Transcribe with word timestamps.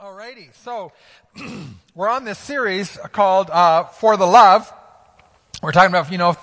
Alrighty, 0.00 0.54
so 0.62 0.92
we're 1.96 2.08
on 2.08 2.24
this 2.24 2.38
series 2.38 2.96
called 3.10 3.50
uh, 3.50 3.82
For 3.82 4.16
the 4.16 4.26
Love. 4.26 4.72
We're 5.60 5.72
talking 5.72 5.90
about, 5.90 6.12
you 6.12 6.18
know, 6.18 6.36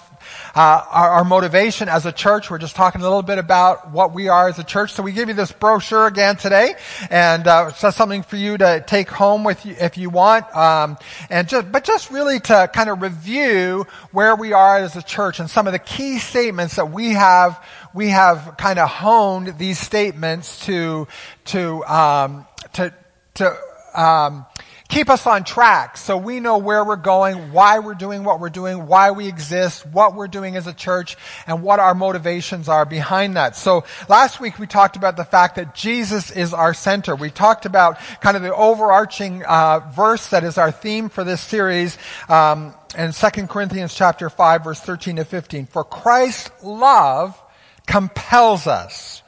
uh, 0.53 0.85
our, 0.91 1.09
our, 1.11 1.23
motivation 1.23 1.87
as 1.87 2.05
a 2.05 2.11
church. 2.11 2.51
We're 2.51 2.57
just 2.57 2.75
talking 2.75 2.99
a 2.99 3.03
little 3.05 3.21
bit 3.21 3.37
about 3.37 3.91
what 3.91 4.13
we 4.13 4.27
are 4.27 4.49
as 4.49 4.59
a 4.59 4.63
church. 4.65 4.91
So 4.91 5.03
we 5.03 5.13
give 5.13 5.29
you 5.29 5.35
this 5.35 5.53
brochure 5.53 6.05
again 6.05 6.35
today, 6.35 6.75
and 7.09 7.47
uh, 7.47 7.71
so 7.71 7.91
something 7.91 8.23
for 8.23 8.35
you 8.35 8.57
to 8.57 8.83
take 8.85 9.09
home 9.09 9.45
with 9.45 9.65
you 9.65 9.73
if 9.79 9.97
you 9.97 10.09
want. 10.09 10.53
Um, 10.53 10.97
and 11.29 11.47
just, 11.47 11.71
but 11.71 11.85
just 11.85 12.11
really 12.11 12.41
to 12.41 12.69
kind 12.73 12.89
of 12.89 13.01
review 13.01 13.87
where 14.11 14.35
we 14.35 14.51
are 14.51 14.79
as 14.79 14.97
a 14.97 15.01
church 15.01 15.39
and 15.39 15.49
some 15.49 15.65
of 15.65 15.71
the 15.71 15.79
key 15.79 16.19
statements 16.19 16.75
that 16.75 16.91
we 16.91 17.11
have. 17.11 17.65
We 17.93 18.09
have 18.09 18.55
kind 18.57 18.79
of 18.79 18.89
honed 18.89 19.57
these 19.57 19.79
statements 19.79 20.65
to 20.65 21.07
to 21.45 21.85
um, 21.85 22.45
to 22.73 22.93
to 23.35 23.57
um, 23.93 24.45
keep 24.87 25.09
us 25.09 25.25
on 25.25 25.43
track 25.43 25.97
so 25.97 26.17
we 26.17 26.39
know 26.39 26.57
where 26.57 26.83
we're 26.83 26.95
going, 26.95 27.51
why 27.51 27.79
we're 27.79 27.95
doing 27.95 28.23
what 28.23 28.39
we're 28.39 28.49
doing, 28.49 28.87
why 28.87 29.11
we 29.11 29.27
exist, 29.27 29.85
what 29.87 30.15
we're 30.15 30.27
doing 30.27 30.55
as 30.55 30.67
a 30.67 30.73
church, 30.73 31.17
and 31.47 31.63
what 31.63 31.79
our 31.79 31.95
motivations 31.95 32.69
are 32.69 32.85
behind 32.85 33.35
that. 33.35 33.55
So 33.55 33.83
last 34.07 34.39
week 34.39 34.59
we 34.59 34.67
talked 34.67 34.95
about 34.95 35.17
the 35.17 35.25
fact 35.25 35.55
that 35.55 35.73
Jesus 35.73 36.31
is 36.31 36.53
our 36.53 36.73
center. 36.73 37.15
We 37.15 37.31
talked 37.31 37.65
about 37.65 37.99
kind 38.21 38.37
of 38.37 38.43
the 38.43 38.53
overarching 38.53 39.43
uh, 39.43 39.79
verse 39.95 40.27
that 40.29 40.43
is 40.43 40.57
our 40.57 40.71
theme 40.71 41.09
for 41.09 41.23
this 41.23 41.41
series. 41.41 41.97
Um, 42.29 42.73
in 42.97 43.11
2 43.11 43.47
Corinthians 43.47 43.93
chapter 43.93 44.29
5 44.29 44.63
verse 44.63 44.79
13 44.79 45.17
to 45.17 45.25
15. 45.25 45.65
For 45.65 45.83
Christ's 45.83 46.51
love 46.63 47.41
compels 47.87 48.67
us. 48.67 49.21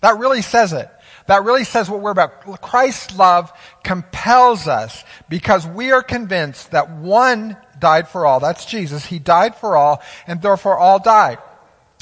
That 0.00 0.18
really 0.18 0.42
says 0.42 0.72
it. 0.72 0.90
That 1.26 1.44
really 1.44 1.64
says 1.64 1.88
what 1.88 2.00
we're 2.00 2.10
about. 2.10 2.60
Christ's 2.60 3.16
love 3.16 3.52
compels 3.82 4.66
us 4.66 5.04
because 5.28 5.66
we 5.66 5.92
are 5.92 6.02
convinced 6.02 6.72
that 6.72 6.90
one 6.90 7.56
died 7.78 8.08
for 8.08 8.26
all. 8.26 8.40
That's 8.40 8.64
Jesus. 8.64 9.04
He 9.06 9.18
died 9.18 9.54
for 9.54 9.76
all 9.76 10.02
and 10.26 10.40
therefore 10.42 10.78
all 10.78 10.98
died. 10.98 11.38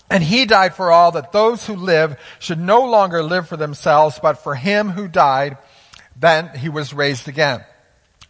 And 0.08 0.24
he 0.24 0.44
died 0.44 0.74
for 0.74 0.90
all 0.90 1.12
that 1.12 1.32
those 1.32 1.66
who 1.66 1.76
live 1.76 2.18
should 2.40 2.58
no 2.58 2.84
longer 2.86 3.22
live 3.22 3.48
for 3.48 3.56
themselves, 3.56 4.18
but 4.20 4.38
for 4.42 4.56
him 4.56 4.90
who 4.90 5.06
died, 5.06 5.56
then 6.16 6.48
he 6.56 6.68
was 6.68 6.92
raised 6.92 7.28
again. 7.28 7.64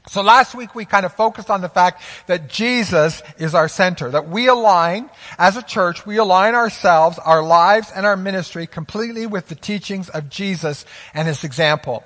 So 0.08 0.22
last 0.22 0.54
week 0.54 0.74
we 0.74 0.86
kind 0.86 1.04
of 1.04 1.12
focused 1.12 1.50
on 1.50 1.60
the 1.60 1.68
fact 1.68 2.02
that 2.26 2.48
Jesus 2.48 3.22
is 3.38 3.54
our 3.54 3.68
center, 3.68 4.10
that 4.10 4.28
we 4.28 4.48
align, 4.48 5.10
as 5.38 5.56
a 5.56 5.62
church, 5.62 6.06
we 6.06 6.16
align 6.16 6.54
ourselves, 6.54 7.18
our 7.18 7.42
lives, 7.42 7.92
and 7.94 8.06
our 8.06 8.16
ministry 8.16 8.66
completely 8.66 9.26
with 9.26 9.48
the 9.48 9.54
teachings 9.54 10.08
of 10.08 10.30
Jesus 10.30 10.86
and 11.12 11.28
his 11.28 11.44
example. 11.44 12.02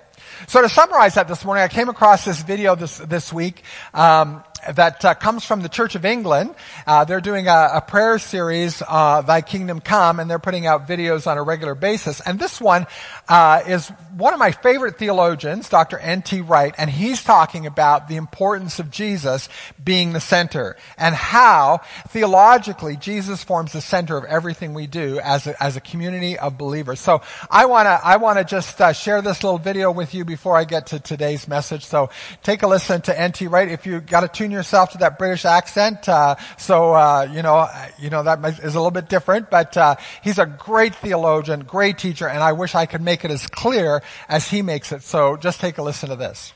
So 0.49 0.61
to 0.61 0.69
summarize 0.69 1.15
that 1.15 1.29
this 1.29 1.45
morning, 1.45 1.63
I 1.63 1.69
came 1.69 1.89
across 1.89 2.25
this 2.25 2.43
video 2.43 2.75
this, 2.75 2.99
this 2.99 3.33
week, 3.33 3.63
um, 3.93 4.43
that 4.73 5.05
uh, 5.05 5.15
comes 5.15 5.45
from 5.45 5.63
the 5.63 5.69
Church 5.69 5.95
of 5.95 6.05
England. 6.05 6.55
Uh, 6.87 7.05
they're 7.05 7.21
doing 7.21 7.49
a, 7.49 7.69
a 7.75 7.81
prayer 7.81 8.19
series, 8.19 8.83
uh, 8.87 9.23
"Thy 9.23 9.41
Kingdom 9.41 9.81
Come," 9.81 10.21
and 10.21 10.31
they're 10.31 10.39
putting 10.39 10.67
out 10.67 10.89
videos 10.89 11.27
on 11.27 11.39
a 11.39 11.43
regular 11.43 11.75
basis. 11.75 12.21
And 12.21 12.39
this 12.39 12.61
one 12.61 12.87
uh, 13.29 13.63
is 13.67 13.89
one 14.17 14.33
of 14.33 14.39
my 14.39 14.53
favorite 14.53 14.99
theologians, 14.99 15.69
Dr. 15.69 15.99
N.T. 15.99 16.41
Wright, 16.43 16.75
and 16.79 16.89
he's 16.89 17.23
talking 17.23 17.67
about 17.67 18.09
the 18.09 18.17
importance 18.17 18.79
of 18.79 18.91
Jesus 18.91 19.49
being 19.83 20.13
the 20.13 20.21
center 20.21 20.77
and 20.97 21.15
how 21.15 21.81
theologically 22.09 22.97
Jesus 22.97 23.43
forms 23.43 23.73
the 23.73 23.81
center 23.81 24.17
of 24.17 24.25
everything 24.25 24.75
we 24.75 24.87
do 24.87 25.19
as 25.21 25.47
a, 25.47 25.63
as 25.63 25.77
a 25.77 25.81
community 25.81 26.39
of 26.39 26.57
believers. 26.57 27.01
So 27.01 27.23
I 27.51 27.67
want 27.67 27.87
to 27.87 28.01
I 28.05 28.17
want 28.17 28.39
to 28.39 28.45
just 28.45 28.81
uh, 28.81 28.93
share 28.93 29.23
this 29.23 29.43
little 29.43 29.59
video 29.59 29.91
with 29.91 30.15
you 30.15 30.25
before 30.25 30.57
I 30.57 30.65
get 30.65 30.89
to 30.89 31.01
today's 31.01 31.49
message. 31.49 31.85
So 31.85 32.11
take 32.43 32.63
a 32.63 32.67
listen 32.67 33.01
to 33.03 33.19
N.T. 33.19 33.47
Wright. 33.49 33.69
If 33.69 33.87
you 33.87 34.01
got 34.01 34.21
to 34.21 34.29
tune 34.29 34.51
yourself 34.55 34.93
to 34.93 34.99
that 34.99 35.19
British 35.19 35.45
accent. 35.45 36.09
Uh, 36.09 36.37
so, 36.57 36.95
uh, 36.95 37.29
you 37.31 37.43
know, 37.43 37.69
you 37.99 38.09
know, 38.09 38.23
that 38.23 38.39
is 38.61 38.75
a 38.75 38.79
little 38.79 38.91
bit 38.91 39.09
different, 39.09 39.51
but, 39.51 39.77
uh, 39.77 39.97
he's 40.23 40.39
a 40.39 40.47
great 40.47 40.95
theologian, 40.95 41.61
great 41.61 41.99
teacher, 41.99 42.29
and 42.29 42.43
I 42.43 42.53
wish 42.53 42.75
I 42.75 42.87
could 42.87 43.03
make 43.03 43.25
it 43.25 43.31
as 43.31 43.47
clear 43.47 44.03
as 44.29 44.49
he 44.49 44.63
makes 44.63 44.93
it. 44.93 45.03
So 45.03 45.37
just 45.37 45.61
take 45.61 45.79
a 45.79 45.83
listen 45.83 46.09
to 46.09 46.17
this. 46.17 46.53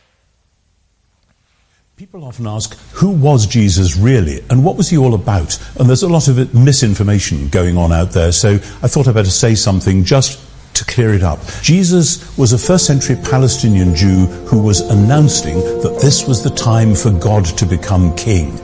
People 1.97 2.25
often 2.25 2.47
ask, 2.47 2.78
who 2.92 3.10
was 3.10 3.44
Jesus 3.44 3.97
really 3.97 4.41
and 4.50 4.64
what 4.64 4.76
was 4.76 4.88
he 4.88 4.97
all 4.97 5.14
about? 5.14 5.58
And 5.81 5.88
there's 5.88 6.04
a 6.04 6.08
lot 6.08 6.28
of 6.28 6.54
misinformation 6.54 7.48
going 7.48 7.76
on 7.76 7.92
out 7.92 8.12
there, 8.12 8.31
so 8.31 8.50
I 8.50 8.87
thought 8.87 9.08
I'd 9.08 9.14
better 9.14 9.31
say 9.31 9.56
something 9.56 10.04
just 10.04 10.38
to 10.78 10.84
clear 10.84 11.14
it 11.14 11.22
up. 11.22 11.40
Jesus 11.62 12.36
was 12.38 12.52
a 12.52 12.58
first 12.58 12.86
century 12.86 13.16
Palestinian 13.16 13.94
Jew 13.94 14.26
who 14.46 14.62
was 14.62 14.80
announcing 14.80 15.56
that 15.82 15.98
this 16.00 16.26
was 16.26 16.42
the 16.42 16.50
time 16.50 16.94
for 16.94 17.10
God 17.10 17.44
to 17.44 17.66
become 17.66 18.16
king. 18.16 18.58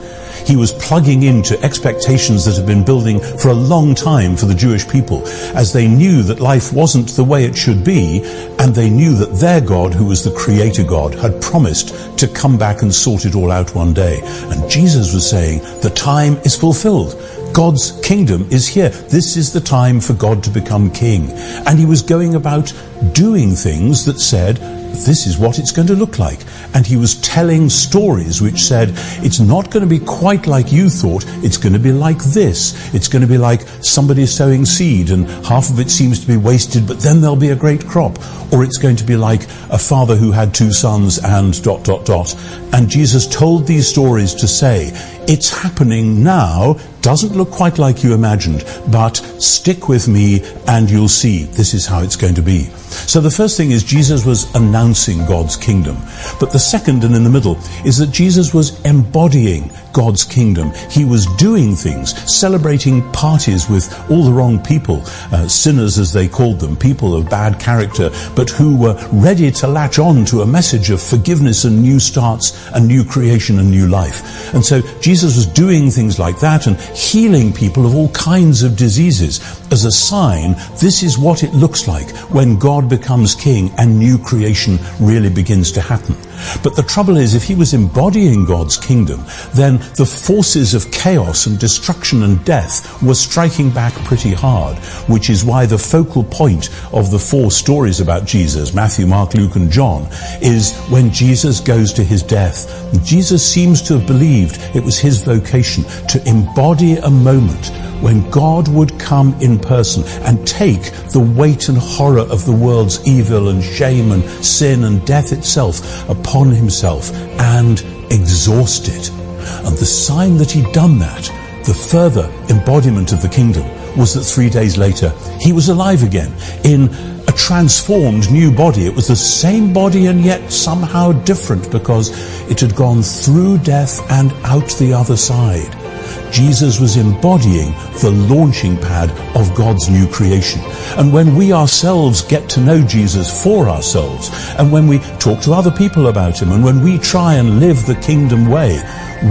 He 0.47 0.57
was 0.57 0.73
plugging 0.73 1.23
into 1.23 1.61
expectations 1.63 2.45
that 2.45 2.57
had 2.57 2.67
been 2.67 2.85
building 2.85 3.19
for 3.19 3.49
a 3.49 3.55
long 3.55 3.95
time 3.95 4.37
for 4.37 4.45
the 4.45 4.55
Jewish 4.55 4.87
people, 4.87 5.27
as 5.57 5.73
they 5.73 5.89
knew 5.89 6.23
that 6.25 6.39
life 6.39 6.71
wasn't 6.71 7.09
the 7.11 7.25
way 7.25 7.45
it 7.45 7.57
should 7.57 7.83
be, 7.83 8.21
and 8.59 8.75
they 8.75 8.91
knew 8.91 9.15
that 9.15 9.41
their 9.41 9.63
God, 9.63 9.95
who 9.95 10.05
was 10.05 10.23
the 10.23 10.35
creator 10.35 10.85
God, 10.85 11.15
had 11.15 11.41
promised 11.41 12.19
to 12.19 12.29
come 12.29 12.59
back 12.59 12.83
and 12.83 12.93
sort 12.93 13.25
it 13.25 13.35
all 13.35 13.51
out 13.51 13.75
one 13.75 13.95
day. 13.95 14.21
And 14.23 14.69
Jesus 14.71 15.15
was 15.15 15.29
saying, 15.29 15.61
the 15.81 15.93
time 15.95 16.37
is 16.45 16.57
fulfilled. 16.57 17.15
God's 17.55 17.93
kingdom 18.01 18.49
is 18.51 18.67
here. 18.67 18.89
This 18.89 19.37
is 19.37 19.53
the 19.53 19.61
time 19.61 20.01
for 20.01 20.13
God 20.13 20.43
to 20.43 20.51
become 20.51 20.91
king. 20.91 21.31
And 21.69 21.79
he 21.79 21.87
was 21.87 22.03
going 22.03 22.35
about 22.35 22.73
doing 23.13 23.53
things 23.53 24.05
that 24.07 24.19
said, 24.19 24.59
this 24.95 25.27
is 25.27 25.39
what 25.39 25.59
it's 25.59 25.73
going 25.73 25.89
to 25.89 25.95
look 25.95 26.19
like. 26.19 26.41
And 26.75 26.87
he 26.87 26.97
was 26.97 27.21
telling 27.21 27.69
stories 27.69 28.41
which 28.41 28.63
said, 28.63 28.91
it's 29.23 29.41
not 29.41 29.71
going 29.71 29.83
to 29.83 29.89
be 29.89 30.05
quite 30.05 30.47
like 30.47 30.73
you 30.73 30.89
thought, 30.89 31.25
it's 31.45 31.57
going 31.57 31.73
to 31.73 31.79
be 31.79 31.93
like 31.93 32.19
this. 32.19 32.95
It's 32.95 33.09
going 33.09 33.23
to 33.23 33.29
be 33.29 33.39
like 33.39 33.63
somebody 33.83 34.27
sowing 34.27 34.65
seed 34.65 35.11
and 35.11 35.29
half 35.47 35.71
of 35.71 35.79
it 35.79 35.91
seems 35.91 36.21
to 36.21 36.27
be 36.27 36.37
wasted, 36.37 36.87
but 36.87 37.01
then 37.01 37.21
there'll 37.21 37.37
be 37.37 37.51
a 37.51 37.57
great 37.57 37.87
crop. 37.87 38.19
Or 38.53 38.65
it's 38.65 38.79
going 38.79 38.97
to 38.97 39.05
be 39.05 39.17
like 39.17 39.45
a 39.71 39.79
father 39.79 40.17
who 40.17 40.31
had 40.31 40.55
two 40.55 40.73
sons 40.73 41.19
and 41.19 41.61
dot, 41.63 41.85
dot, 41.85 42.05
dot. 42.05 42.35
And 42.73 42.89
Jesus 42.89 43.27
told 43.27 43.67
these 43.67 43.89
stories 43.89 44.35
to 44.35 44.49
say, 44.49 44.91
it's 45.27 45.49
happening 45.49 46.23
now, 46.23 46.77
doesn't 47.01 47.37
look 47.37 47.51
quite 47.51 47.79
like 47.79 48.03
you 48.05 48.15
imagined, 48.15 48.65
but 48.91 49.17
stick 49.39 49.89
with 49.89 50.09
me 50.09 50.43
and 50.69 50.91
you'll 50.91 51.09
see 51.09 51.45
this 51.45 51.75
is 51.75 51.87
how 51.87 52.01
it's 52.01 52.17
going 52.17 52.35
to 52.35 52.43
be. 52.43 52.69
So 53.07 53.21
the 53.21 53.31
first 53.31 53.57
thing 53.57 53.71
is 53.71 53.83
Jesus 53.83 54.25
was 54.25 54.55
announcing 54.55 55.25
God's 55.27 55.57
kingdom. 55.57 55.97
But 56.41 56.53
the 56.53 56.59
second 56.59 57.05
and 57.05 57.15
in 57.15 57.25
the 57.25 57.31
middle 57.31 57.59
is 57.85 57.99
that 57.99 58.11
Jesus 58.11 58.55
was 58.55 58.81
embodying 58.85 59.71
God's 59.95 60.25
kingdom. 60.25 60.73
He 60.91 61.07
was 61.07 61.25
doing 61.37 61.75
things, 61.75 62.13
celebrating 62.31 63.01
parties 63.13 63.71
with 63.71 63.89
all 64.11 64.25
the 64.25 64.33
wrong 64.33 64.63
people, 64.63 65.03
uh, 65.33 65.49
sinners 65.49 65.99
as 65.99 66.13
they 66.13 66.29
called 66.29 66.61
them, 66.61 66.77
people 66.77 67.17
of 67.17 67.31
bad 67.31 67.59
character, 67.59 68.11
but 68.37 68.51
who 68.51 68.77
were 68.77 68.95
ready 69.13 69.51
to 69.51 69.67
latch 69.67 69.99
on 69.99 70.27
to 70.27 70.43
a 70.43 70.47
message 70.47 70.91
of 70.91 71.01
forgiveness 71.01 71.65
and 71.65 71.81
new 71.81 71.99
starts 71.99 72.69
and 72.75 72.87
new 72.87 73.05
creation 73.05 73.59
and 73.59 73.71
new 73.71 73.87
life. 73.87 74.53
And 74.53 74.63
so 74.63 74.83
Jesus 75.01 75.37
was 75.37 75.47
doing 75.47 75.91
things 75.91 76.19
like 76.19 76.39
that 76.41 76.67
and 76.67 76.79
healing 76.79 77.53
people 77.53 77.87
of 77.87 77.95
all 77.95 78.11
kinds 78.11 78.63
of 78.63 78.77
diseases 78.77 79.41
as 79.73 79.85
a 79.85 79.91
sign 79.91 80.57
this 80.81 81.03
is 81.03 81.17
what 81.17 81.43
it 81.43 81.53
looks 81.55 81.87
like 81.87 82.11
when 82.31 82.59
God 82.59 82.89
becomes 82.89 83.35
king 83.35 83.71
and 83.79 83.99
new 83.99 84.19
creation 84.19 84.79
really 85.01 85.31
begins 85.31 85.71
to 85.73 85.81
happen. 85.81 86.17
But 86.63 86.77
the 86.77 86.83
trouble 86.83 87.17
is, 87.17 87.35
if 87.35 87.45
he 87.45 87.55
was 87.55 87.75
embodying 87.75 88.45
God's 88.45 88.77
kingdom, 88.77 89.25
then 89.55 89.81
the 89.97 90.07
forces 90.07 90.75
of 90.75 90.91
chaos 90.91 91.47
and 91.47 91.59
destruction 91.59 92.23
and 92.23 92.45
death 92.45 93.03
were 93.03 93.15
striking 93.15 93.71
back 93.71 93.93
pretty 94.05 94.33
hard, 94.33 94.77
which 95.09 95.31
is 95.31 95.45
why 95.45 95.67
the 95.67 95.79
focal 95.79 96.25
point 96.25 96.71
of 96.93 97.11
the 97.11 97.19
four 97.19 97.51
stories 97.51 98.01
about 98.01 98.25
Jesus, 98.25 98.75
Matthew, 98.75 99.07
Mark, 99.07 99.35
Luke, 99.35 99.57
and 99.57 99.71
John, 99.71 100.09
is 100.41 100.77
when 100.91 101.11
Jesus 101.11 101.61
goes 101.61 101.93
to 101.95 102.05
his 102.05 102.23
death. 102.23 102.71
Jesus 103.05 103.47
seems 103.47 103.83
to 103.83 103.99
have 103.99 104.07
believed 104.07 104.59
it 104.75 104.83
was 104.83 104.99
his 104.99 105.23
vocation 105.23 105.85
to 106.09 106.23
embody 106.27 106.97
a 106.97 107.11
moment 107.11 107.71
when 108.03 108.29
God 108.31 108.69
would 108.69 108.99
come 109.01 109.35
in 109.41 109.59
person 109.59 110.05
and 110.25 110.47
take 110.47 110.93
the 111.13 111.21
weight 111.37 111.69
and 111.69 111.79
horror 111.79 112.21
of 112.21 112.45
the 112.45 112.53
world's 112.53 113.07
evil 113.07 113.49
and 113.49 113.63
shame 113.63 114.13
and 114.13 114.23
sin 114.45 114.85
and 114.85 115.05
death 115.07 115.33
itself 115.33 116.09
upon 116.11 116.51
himself 116.51 117.11
and 117.41 117.81
exhaust 118.11 118.89
it. 118.89 119.24
And 119.65 119.77
the 119.77 119.87
sign 119.87 120.37
that 120.39 120.51
he'd 120.51 120.73
done 120.73 120.99
that, 120.99 121.25
the 121.65 121.75
further 121.75 122.33
embodiment 122.51 123.13
of 123.13 123.23
the 123.23 123.29
kingdom, 123.29 123.65
was 123.97 124.15
that 124.15 124.25
three 124.25 124.51
days 124.51 124.77
later 124.77 125.11
he 125.41 125.53
was 125.53 125.69
alive 125.69 126.03
again 126.03 126.33
in 126.65 126.89
a 127.29 127.33
transformed 127.33 128.31
new 128.31 128.51
body. 128.51 128.87
It 128.87 128.95
was 128.95 129.09
the 129.09 129.17
same 129.17 129.73
body 129.73 130.07
and 130.07 130.21
yet 130.23 130.53
somehow 130.53 131.13
different 131.25 131.71
because 131.71 132.11
it 132.51 132.61
had 132.61 132.75
gone 132.75 133.03
through 133.03 133.59
death 133.59 134.01
and 134.11 134.33
out 134.45 134.69
the 134.79 134.93
other 134.93 135.17
side. 135.17 135.84
Jesus 136.31 136.81
was 136.81 136.97
embodying 136.97 137.73
the 138.01 138.11
launching 138.29 138.77
pad 138.77 139.11
of 139.37 139.55
God's 139.55 139.89
new 139.89 140.07
creation. 140.09 140.61
And 140.97 141.13
when 141.13 141.35
we 141.35 141.53
ourselves 141.53 142.23
get 142.23 142.49
to 142.51 142.61
know 142.61 142.85
Jesus 142.85 143.43
for 143.43 143.69
ourselves, 143.69 144.31
and 144.59 144.73
when 144.73 144.87
we 144.87 144.99
talk 145.19 145.41
to 145.43 145.53
other 145.53 145.71
people 145.71 146.09
about 146.09 146.41
him, 146.41 146.53
and 146.53 146.65
when 146.65 146.83
we 146.83 146.99
try 146.99 147.35
and 147.35 147.61
live 147.61 147.87
the 147.87 147.97
kingdom 147.97 148.49
way, 148.49 148.83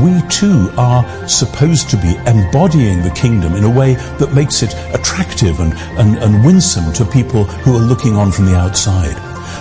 we 0.02 0.22
too 0.30 0.72
are 0.78 1.04
supposed 1.28 1.90
to 1.90 1.98
be 1.98 2.16
embodying 2.26 3.02
the 3.02 3.14
kingdom 3.16 3.54
in 3.54 3.64
a 3.64 3.70
way 3.70 3.94
that 4.18 4.34
makes 4.34 4.64
it 4.64 4.74
attractive 4.94 5.60
and, 5.60 5.74
and, 6.00 6.18
and 6.18 6.46
winsome 6.46 6.92
to 6.94 7.06
people 7.06 7.44
who 7.44 7.76
are 7.76 7.82
looking 7.82 8.16
on 8.16 8.32
from 8.32 8.46
the 8.46 8.56
outside. 8.56 9.16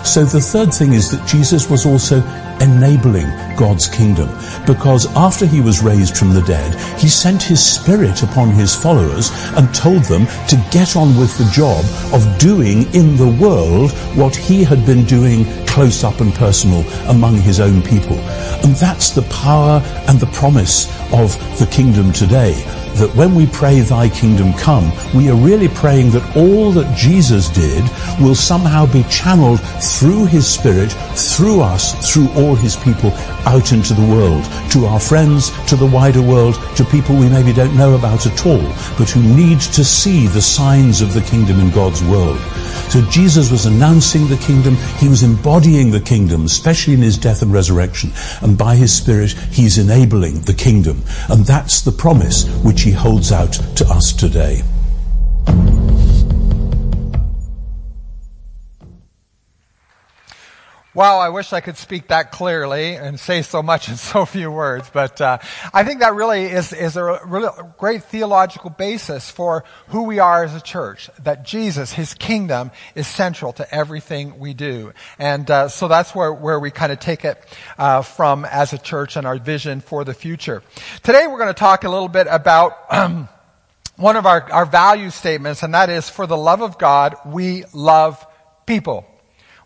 So 0.06 0.25
the 0.25 0.41
third 0.41 0.73
thing 0.73 0.94
is 0.94 1.11
that 1.11 1.26
Jesus 1.29 1.70
was 1.70 1.87
also 1.87 2.20
enabling 2.62 3.26
God's 3.56 3.88
kingdom. 3.88 4.29
Because 4.67 5.06
after 5.17 5.44
he 5.44 5.61
was 5.61 5.82
raised 5.82 6.17
from 6.17 6.32
the 6.32 6.43
dead, 6.43 6.75
he 6.99 7.09
sent 7.09 7.43
his 7.43 7.64
spirit 7.64 8.23
upon 8.23 8.50
his 8.50 8.75
followers 8.75 9.31
and 9.56 9.75
told 9.75 10.05
them 10.05 10.26
to 10.49 10.64
get 10.70 10.97
on 10.97 11.17
with 11.19 11.37
the 11.37 11.50
job 11.53 11.85
of 12.14 12.38
doing 12.38 12.82
in 12.94 13.17
the 13.17 13.37
world 13.41 13.91
what 14.17 14.35
he 14.35 14.64
had 14.64 14.87
been 14.87 15.05
doing 15.05 15.44
close 15.67 16.05
up 16.05 16.20
and 16.20 16.32
personal 16.35 16.82
among 17.09 17.37
his 17.37 17.59
own 17.59 17.82
people. 17.82 18.19
And 18.62 18.75
that's 18.76 19.11
the 19.11 19.23
power 19.23 19.82
and 20.09 20.20
the 20.20 20.26
promise 20.26 20.87
of 21.12 21.37
the 21.59 21.69
kingdom 21.70 22.12
today 22.12 22.55
that 22.94 23.14
when 23.17 23.35
we 23.35 23.47
pray, 23.47 23.81
Thy 23.81 24.09
kingdom 24.09 24.53
come, 24.53 24.93
we 25.14 25.31
are 25.31 25.37
really 25.37 25.69
praying 25.69 26.11
that 26.11 26.37
all 26.37 26.73
that 26.73 26.97
Jesus 26.97 27.49
did 27.49 27.82
will 28.20 28.35
somehow 28.35 28.87
be 28.87 29.03
channeled 29.05 29.61
through 29.61 30.26
His 30.26 30.47
Spirit, 30.47 30.93
through 31.14 31.61
us, 31.61 32.12
through 32.12 32.29
all 32.35 32.55
His 32.55 32.76
people, 32.76 33.11
out 33.47 33.73
into 33.73 33.94
the 33.94 34.06
world, 34.06 34.44
to 34.73 34.87
our 34.87 35.00
friends, 35.00 35.50
to 35.69 35.76
the 35.76 35.87
wider 35.87 36.23
world, 36.23 36.55
to 36.76 36.85
people 36.85 37.17
we 37.17 37.29
maybe 37.29 37.53
don't 37.53 37.76
know 37.76 37.94
about 37.94 38.26
at 38.26 38.47
all, 38.47 38.62
but 38.99 39.11
who 39.11 39.23
need 39.23 39.61
to 39.61 39.85
see 39.85 40.26
the 40.26 40.43
signs 40.43 41.00
of 41.00 41.14
the 41.14 41.23
kingdom 41.23 41.61
in 41.61 41.70
God's 41.70 42.03
world. 42.05 42.38
So 42.91 43.03
Jesus 43.11 43.50
was 43.50 43.67
announcing 43.67 44.29
the 44.29 44.37
kingdom, 44.37 44.76
He 44.99 45.09
was 45.09 45.23
embodying 45.23 45.91
the 45.91 46.00
kingdom, 46.00 46.44
especially 46.44 46.94
in 46.94 47.00
His 47.00 47.19
death 47.19 47.43
and 47.43 47.53
resurrection, 47.53 48.12
and 48.43 48.59
by 48.59 48.76
His 48.76 48.94
Spirit, 48.94 49.32
He's 49.50 49.79
enabling 49.79 50.41
the 50.43 50.55
kingdom. 50.55 51.03
And 51.29 51.44
that's 51.44 51.81
the 51.81 51.93
promise 51.93 52.47
which 52.62 52.82
he 52.82 52.91
holds 52.91 53.32
out 53.32 53.53
to 53.76 53.87
us 53.87 54.12
today. 54.12 54.62
Wow, 60.94 61.20
I 61.20 61.30
wish 61.30 61.54
I 61.54 61.62
could 61.62 61.78
speak 61.78 62.08
that 62.08 62.32
clearly 62.32 62.96
and 62.96 63.18
say 63.18 63.40
so 63.40 63.62
much 63.62 63.88
in 63.88 63.96
so 63.96 64.26
few 64.26 64.50
words, 64.50 64.90
but 64.92 65.22
uh, 65.22 65.38
I 65.72 65.84
think 65.84 66.00
that 66.00 66.14
really 66.14 66.44
is, 66.44 66.74
is 66.74 66.98
a 66.98 67.18
really 67.24 67.48
great 67.78 68.04
theological 68.04 68.68
basis 68.68 69.30
for 69.30 69.64
who 69.88 70.02
we 70.02 70.18
are 70.18 70.44
as 70.44 70.54
a 70.54 70.60
church. 70.60 71.08
That 71.20 71.46
Jesus, 71.46 71.94
His 71.94 72.12
kingdom, 72.12 72.72
is 72.94 73.06
central 73.06 73.54
to 73.54 73.74
everything 73.74 74.38
we 74.38 74.52
do, 74.52 74.92
and 75.18 75.50
uh, 75.50 75.68
so 75.68 75.88
that's 75.88 76.14
where 76.14 76.30
where 76.30 76.60
we 76.60 76.70
kind 76.70 76.92
of 76.92 77.00
take 77.00 77.24
it 77.24 77.42
uh, 77.78 78.02
from 78.02 78.44
as 78.44 78.74
a 78.74 78.78
church 78.78 79.16
and 79.16 79.26
our 79.26 79.38
vision 79.38 79.80
for 79.80 80.04
the 80.04 80.12
future. 80.12 80.62
Today, 81.02 81.26
we're 81.26 81.38
going 81.38 81.48
to 81.48 81.54
talk 81.54 81.84
a 81.84 81.88
little 81.88 82.08
bit 82.08 82.26
about. 82.28 82.76
Um, 82.90 83.28
one 83.96 84.16
of 84.16 84.24
our, 84.24 84.50
our 84.50 84.64
value 84.64 85.10
statements, 85.10 85.62
and 85.62 85.74
that 85.74 85.90
is 85.90 86.08
for 86.08 86.26
the 86.26 86.36
love 86.36 86.62
of 86.62 86.78
God, 86.78 87.14
we 87.26 87.64
love 87.74 88.26
people. 88.66 89.06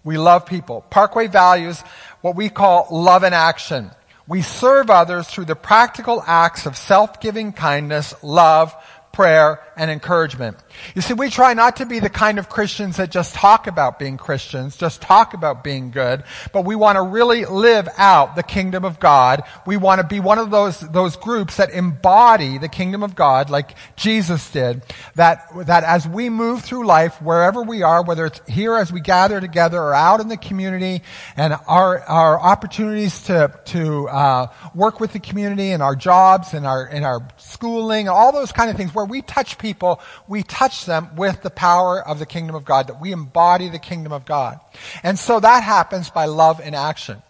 We 0.06 0.18
love 0.18 0.46
people. 0.46 0.82
Parkway 0.88 1.26
values 1.26 1.82
what 2.20 2.36
we 2.36 2.48
call 2.48 2.86
love 2.92 3.24
in 3.24 3.32
action. 3.32 3.90
We 4.28 4.40
serve 4.40 4.88
others 4.88 5.26
through 5.26 5.46
the 5.46 5.56
practical 5.56 6.22
acts 6.24 6.64
of 6.64 6.76
self-giving 6.76 7.54
kindness, 7.54 8.14
love, 8.22 8.72
prayer, 9.12 9.60
and 9.76 9.90
encouragement. 9.90 10.58
You 10.94 11.02
see, 11.02 11.14
we 11.14 11.30
try 11.30 11.54
not 11.54 11.76
to 11.76 11.86
be 11.86 11.98
the 11.98 12.10
kind 12.10 12.38
of 12.38 12.48
Christians 12.48 12.96
that 12.96 13.10
just 13.10 13.34
talk 13.34 13.66
about 13.66 13.98
being 13.98 14.16
Christians, 14.16 14.76
just 14.76 15.00
talk 15.00 15.34
about 15.34 15.64
being 15.64 15.90
good, 15.90 16.24
but 16.52 16.64
we 16.64 16.74
want 16.74 16.96
to 16.96 17.02
really 17.02 17.44
live 17.44 17.88
out 17.96 18.36
the 18.36 18.42
kingdom 18.42 18.84
of 18.84 19.00
God. 19.00 19.42
We 19.66 19.76
want 19.76 20.00
to 20.00 20.06
be 20.06 20.20
one 20.20 20.38
of 20.38 20.50
those, 20.50 20.80
those 20.80 21.16
groups 21.16 21.56
that 21.56 21.70
embody 21.70 22.58
the 22.58 22.68
kingdom 22.68 23.02
of 23.02 23.14
God 23.14 23.50
like 23.50 23.74
Jesus 23.96 24.50
did. 24.50 24.82
That, 25.14 25.48
that 25.66 25.84
as 25.84 26.06
we 26.06 26.28
move 26.28 26.62
through 26.62 26.86
life, 26.86 27.20
wherever 27.22 27.62
we 27.62 27.82
are, 27.82 28.02
whether 28.02 28.26
it's 28.26 28.40
here 28.48 28.74
as 28.74 28.92
we 28.92 29.00
gather 29.00 29.40
together 29.40 29.80
or 29.80 29.94
out 29.94 30.20
in 30.20 30.28
the 30.28 30.36
community, 30.36 31.02
and 31.36 31.54
our, 31.66 32.00
our 32.00 32.40
opportunities 32.40 33.22
to, 33.24 33.58
to, 33.66 34.08
uh, 34.08 34.46
work 34.74 35.00
with 35.00 35.12
the 35.12 35.20
community 35.20 35.70
and 35.70 35.82
our 35.82 35.96
jobs 35.96 36.54
and 36.54 36.66
our, 36.66 36.84
and 36.86 37.04
our 37.04 37.26
schooling, 37.36 38.08
and 38.08 38.16
all 38.16 38.32
those 38.32 38.52
kind 38.52 38.70
of 38.70 38.76
things 38.76 38.94
where 38.94 39.04
we 39.04 39.22
touch 39.22 39.58
people, 39.58 40.00
we 40.28 40.42
touch 40.42 40.65
them 40.86 41.16
with 41.16 41.42
the 41.42 41.50
power 41.50 42.00
of 42.00 42.18
the 42.18 42.26
kingdom 42.26 42.56
of 42.56 42.64
God, 42.64 42.88
that 42.88 43.00
we 43.00 43.12
embody 43.12 43.68
the 43.68 43.78
kingdom 43.78 44.12
of 44.12 44.24
God. 44.24 44.60
And 45.02 45.18
so 45.18 45.40
that 45.40 45.62
happens 45.62 46.10
by 46.10 46.26
love 46.26 46.60
in 46.60 46.74
action. 46.74 47.22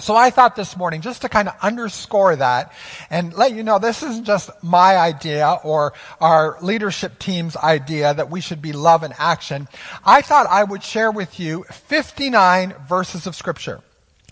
So 0.00 0.16
I 0.16 0.30
thought 0.30 0.56
this 0.56 0.76
morning, 0.76 1.02
just 1.02 1.22
to 1.22 1.28
kind 1.28 1.48
of 1.48 1.54
underscore 1.60 2.36
that 2.36 2.72
and 3.10 3.34
let 3.34 3.52
you 3.52 3.62
know 3.62 3.78
this 3.78 4.02
isn't 4.02 4.24
just 4.24 4.50
my 4.62 4.96
idea 4.96 5.58
or 5.62 5.92
our 6.20 6.56
leadership 6.62 7.18
team's 7.18 7.56
idea 7.56 8.14
that 8.14 8.30
we 8.30 8.40
should 8.40 8.62
be 8.62 8.72
love 8.72 9.02
in 9.02 9.12
action. 9.18 9.68
I 10.04 10.22
thought 10.22 10.46
I 10.46 10.64
would 10.64 10.82
share 10.82 11.10
with 11.10 11.38
you 11.38 11.64
59 11.64 12.74
verses 12.88 13.26
of 13.26 13.36
scripture. 13.36 13.80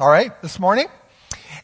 All 0.01 0.09
right, 0.09 0.41
this 0.41 0.59
morning. 0.59 0.87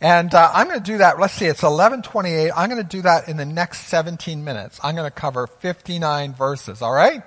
And 0.01 0.35
uh, 0.35 0.51
I'm 0.53 0.67
going 0.69 0.81
to 0.81 0.85
do 0.85 0.99
that. 0.99 1.19
Let's 1.19 1.35
see, 1.35 1.47
it's 1.47 1.63
11:28. 1.63 2.53
I'm 2.55 2.69
going 2.69 2.83
to 2.83 2.89
do 2.89 3.03
that 3.03 3.29
in 3.29 3.37
the 3.37 3.45
next 3.45 3.87
17 3.89 4.45
minutes. 4.45 4.81
I'm 4.83 4.95
going 4.95 5.11
to 5.11 5.15
cover 5.15 5.47
59 5.47 6.35
verses. 6.35 6.83
All 6.83 6.93
right. 6.93 7.23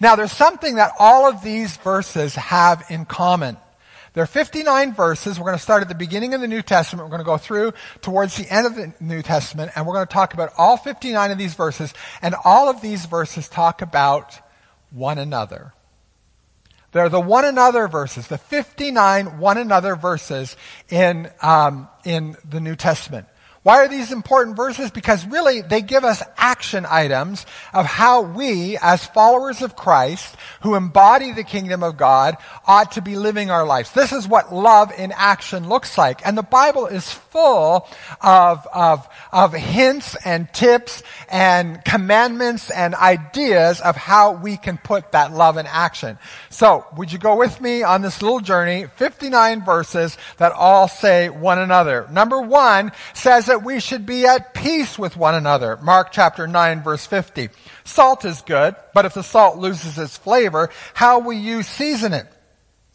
Now, 0.00 0.16
there's 0.16 0.32
something 0.32 0.76
that 0.76 0.92
all 0.98 1.28
of 1.28 1.42
these 1.42 1.76
verses 1.76 2.34
have 2.34 2.84
in 2.90 3.04
common. 3.04 3.56
There 4.14 4.22
are 4.22 4.28
59 4.28 4.94
verses. 4.94 5.38
We're 5.38 5.46
going 5.46 5.56
to 5.56 5.62
start 5.62 5.82
at 5.82 5.88
the 5.88 5.94
beginning 5.94 6.34
of 6.34 6.40
the 6.40 6.46
New 6.46 6.62
Testament. 6.62 7.04
We're 7.04 7.10
going 7.10 7.20
to 7.20 7.24
go 7.24 7.36
through 7.36 7.72
towards 8.00 8.36
the 8.36 8.48
end 8.48 8.66
of 8.66 8.76
the 8.76 8.92
New 9.00 9.22
Testament, 9.22 9.72
and 9.74 9.86
we're 9.86 9.94
going 9.94 10.06
to 10.06 10.12
talk 10.12 10.34
about 10.34 10.52
all 10.56 10.76
59 10.76 11.30
of 11.32 11.38
these 11.38 11.54
verses. 11.54 11.92
And 12.22 12.34
all 12.44 12.68
of 12.68 12.80
these 12.80 13.06
verses 13.06 13.48
talk 13.48 13.82
about 13.82 14.38
one 14.90 15.18
another. 15.18 15.72
They're 16.94 17.08
the 17.08 17.20
one 17.20 17.44
another 17.44 17.88
verses, 17.88 18.28
the 18.28 18.38
59 18.38 19.38
one 19.40 19.58
another 19.58 19.96
verses 19.96 20.56
in, 20.88 21.28
um, 21.42 21.88
in 22.04 22.36
the 22.48 22.60
New 22.60 22.76
Testament. 22.76 23.26
Why 23.64 23.78
are 23.78 23.88
these 23.88 24.12
important 24.12 24.56
verses? 24.56 24.90
Because 24.90 25.26
really 25.26 25.62
they 25.62 25.80
give 25.80 26.04
us 26.04 26.22
action 26.36 26.84
items 26.86 27.46
of 27.72 27.86
how 27.86 28.20
we, 28.20 28.76
as 28.76 29.06
followers 29.06 29.62
of 29.62 29.74
Christ, 29.74 30.36
who 30.60 30.74
embody 30.74 31.32
the 31.32 31.44
kingdom 31.44 31.82
of 31.82 31.96
God, 31.96 32.36
ought 32.66 32.92
to 32.92 33.00
be 33.00 33.16
living 33.16 33.50
our 33.50 33.64
lives. 33.64 33.90
This 33.92 34.12
is 34.12 34.28
what 34.28 34.54
love 34.54 34.92
in 34.92 35.12
action 35.16 35.66
looks 35.66 35.96
like. 35.96 36.20
And 36.26 36.36
the 36.36 36.42
Bible 36.42 36.88
is 36.88 37.10
full 37.10 37.88
of, 38.20 38.66
of, 38.70 39.08
of 39.32 39.54
hints 39.54 40.14
and 40.26 40.52
tips 40.52 41.02
and 41.30 41.82
commandments 41.86 42.70
and 42.70 42.94
ideas 42.94 43.80
of 43.80 43.96
how 43.96 44.32
we 44.32 44.58
can 44.58 44.76
put 44.76 45.12
that 45.12 45.32
love 45.32 45.56
in 45.56 45.66
action. 45.66 46.18
So, 46.50 46.84
would 46.98 47.10
you 47.10 47.18
go 47.18 47.36
with 47.36 47.62
me 47.62 47.82
on 47.82 48.02
this 48.02 48.20
little 48.20 48.40
journey? 48.40 48.88
59 48.96 49.64
verses 49.64 50.18
that 50.36 50.52
all 50.52 50.86
say 50.86 51.30
one 51.30 51.58
another. 51.58 52.06
Number 52.10 52.42
one 52.42 52.92
says 53.14 53.48
that 53.54 53.62
we 53.62 53.78
should 53.78 54.04
be 54.04 54.26
at 54.26 54.52
peace 54.52 54.98
with 54.98 55.16
one 55.16 55.36
another. 55.36 55.78
Mark 55.80 56.08
chapter 56.10 56.48
9 56.48 56.82
verse 56.82 57.06
50. 57.06 57.50
Salt 57.84 58.24
is 58.24 58.42
good, 58.42 58.74
but 58.92 59.04
if 59.04 59.14
the 59.14 59.22
salt 59.22 59.58
loses 59.58 59.96
its 59.96 60.16
flavor, 60.16 60.70
how 60.92 61.20
will 61.20 61.34
you 61.34 61.62
season 61.62 62.12
it? 62.12 62.26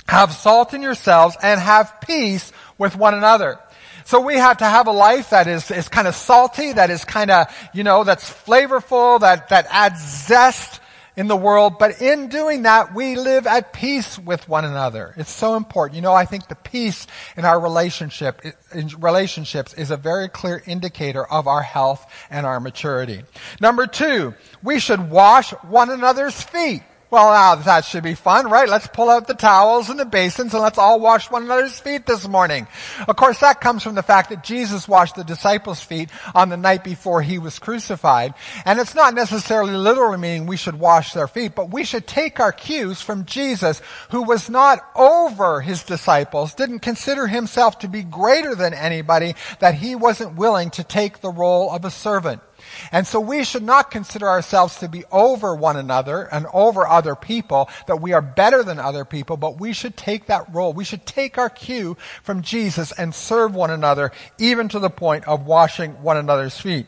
Have 0.09 0.33
salt 0.33 0.73
in 0.73 0.81
yourselves 0.81 1.37
and 1.41 1.61
have 1.61 2.01
peace 2.01 2.51
with 2.77 2.97
one 2.97 3.13
another. 3.13 3.57
So 4.03 4.19
we 4.19 4.35
have 4.35 4.57
to 4.57 4.65
have 4.65 4.87
a 4.87 4.91
life 4.91 5.29
that 5.29 5.47
is, 5.47 5.71
is 5.71 5.87
kind 5.87 6.09
of 6.09 6.15
salty, 6.15 6.73
that 6.73 6.89
is 6.89 7.05
kind 7.05 7.31
of, 7.31 7.47
you 7.73 7.85
know, 7.85 8.03
that's 8.03 8.29
flavorful, 8.29 9.21
that, 9.21 9.47
that 9.49 9.65
adds 9.69 10.25
zest 10.25 10.81
in 11.15 11.27
the 11.27 11.35
world, 11.35 11.77
but 11.79 12.01
in 12.01 12.27
doing 12.27 12.63
that, 12.63 12.93
we 12.93 13.15
live 13.15 13.47
at 13.47 13.73
peace 13.73 14.17
with 14.17 14.47
one 14.47 14.65
another. 14.65 15.13
It's 15.17 15.31
so 15.31 15.55
important. 15.55 15.95
You 15.95 16.01
know, 16.01 16.13
I 16.13 16.25
think 16.25 16.47
the 16.47 16.55
peace 16.55 17.07
in 17.35 17.45
our 17.45 17.59
relationship, 17.59 18.41
in 18.73 18.87
relationships 18.99 19.73
is 19.73 19.91
a 19.91 19.97
very 19.97 20.29
clear 20.29 20.61
indicator 20.65 21.25
of 21.25 21.47
our 21.47 21.61
health 21.61 22.05
and 22.29 22.45
our 22.45 22.59
maturity. 22.59 23.23
Number 23.59 23.87
two, 23.87 24.33
we 24.63 24.79
should 24.79 25.09
wash 25.09 25.51
one 25.63 25.89
another's 25.89 26.41
feet. 26.41 26.83
Well, 27.11 27.57
that 27.57 27.85
should 27.85 28.03
be 28.03 28.13
fun, 28.13 28.51
right? 28.51 28.69
Let's 28.69 28.85
pull 28.85 29.09
out 29.09 29.27
the 29.27 29.33
towels 29.33 29.89
and 29.89 29.99
the 29.99 30.05
basins 30.05 30.53
and 30.53 30.61
let's 30.61 30.77
all 30.77 30.99
wash 30.99 31.31
one 31.31 31.41
another's 31.41 31.79
feet 31.79 32.05
this 32.05 32.27
morning. 32.27 32.67
Of 33.07 33.15
course, 33.15 33.39
that 33.39 33.61
comes 33.61 33.81
from 33.81 33.95
the 33.95 34.03
fact 34.03 34.29
that 34.29 34.43
Jesus 34.43 34.87
washed 34.87 35.15
the 35.15 35.23
disciples' 35.23 35.81
feet 35.81 36.11
on 36.35 36.49
the 36.49 36.57
night 36.57 36.83
before 36.83 37.23
he 37.23 37.39
was 37.39 37.57
crucified. 37.57 38.35
And 38.63 38.79
it's 38.79 38.93
not 38.93 39.15
necessarily 39.15 39.73
literally 39.73 40.19
meaning 40.19 40.45
we 40.45 40.55
should 40.55 40.79
wash 40.79 41.13
their 41.13 41.27
feet, 41.27 41.55
but 41.55 41.71
we 41.71 41.83
should 41.83 42.05
take 42.05 42.39
our 42.39 42.51
cues 42.51 43.01
from 43.01 43.25
Jesus, 43.25 43.81
who 44.11 44.21
was 44.21 44.47
not 44.47 44.85
over 44.95 45.61
his 45.61 45.81
disciples, 45.81 46.53
didn't 46.53 46.79
consider 46.79 47.25
himself 47.25 47.79
to 47.79 47.87
be 47.87 48.03
greater 48.03 48.53
than 48.53 48.75
anybody, 48.75 49.33
that 49.61 49.73
he 49.73 49.95
wasn't 49.95 50.35
willing 50.35 50.69
to 50.71 50.83
take 50.83 51.21
the 51.21 51.31
role 51.31 51.71
of 51.71 51.85
a 51.85 51.91
servant. 51.91 52.43
And 52.91 53.05
so 53.05 53.19
we 53.19 53.43
should 53.43 53.63
not 53.63 53.91
consider 53.91 54.27
ourselves 54.27 54.77
to 54.77 54.87
be 54.87 55.03
over 55.11 55.55
one 55.55 55.77
another 55.77 56.23
and 56.31 56.45
over 56.53 56.87
other 56.87 57.15
people, 57.15 57.69
that 57.87 58.01
we 58.01 58.13
are 58.13 58.21
better 58.21 58.63
than 58.63 58.79
other 58.79 59.05
people, 59.05 59.37
but 59.37 59.59
we 59.59 59.73
should 59.73 59.97
take 59.97 60.27
that 60.27 60.53
role. 60.53 60.73
We 60.73 60.83
should 60.83 61.05
take 61.05 61.37
our 61.37 61.49
cue 61.49 61.97
from 62.23 62.41
Jesus 62.41 62.91
and 62.91 63.13
serve 63.13 63.55
one 63.55 63.71
another, 63.71 64.11
even 64.37 64.69
to 64.69 64.79
the 64.79 64.89
point 64.89 65.27
of 65.27 65.45
washing 65.45 66.01
one 66.01 66.17
another's 66.17 66.59
feet. 66.59 66.85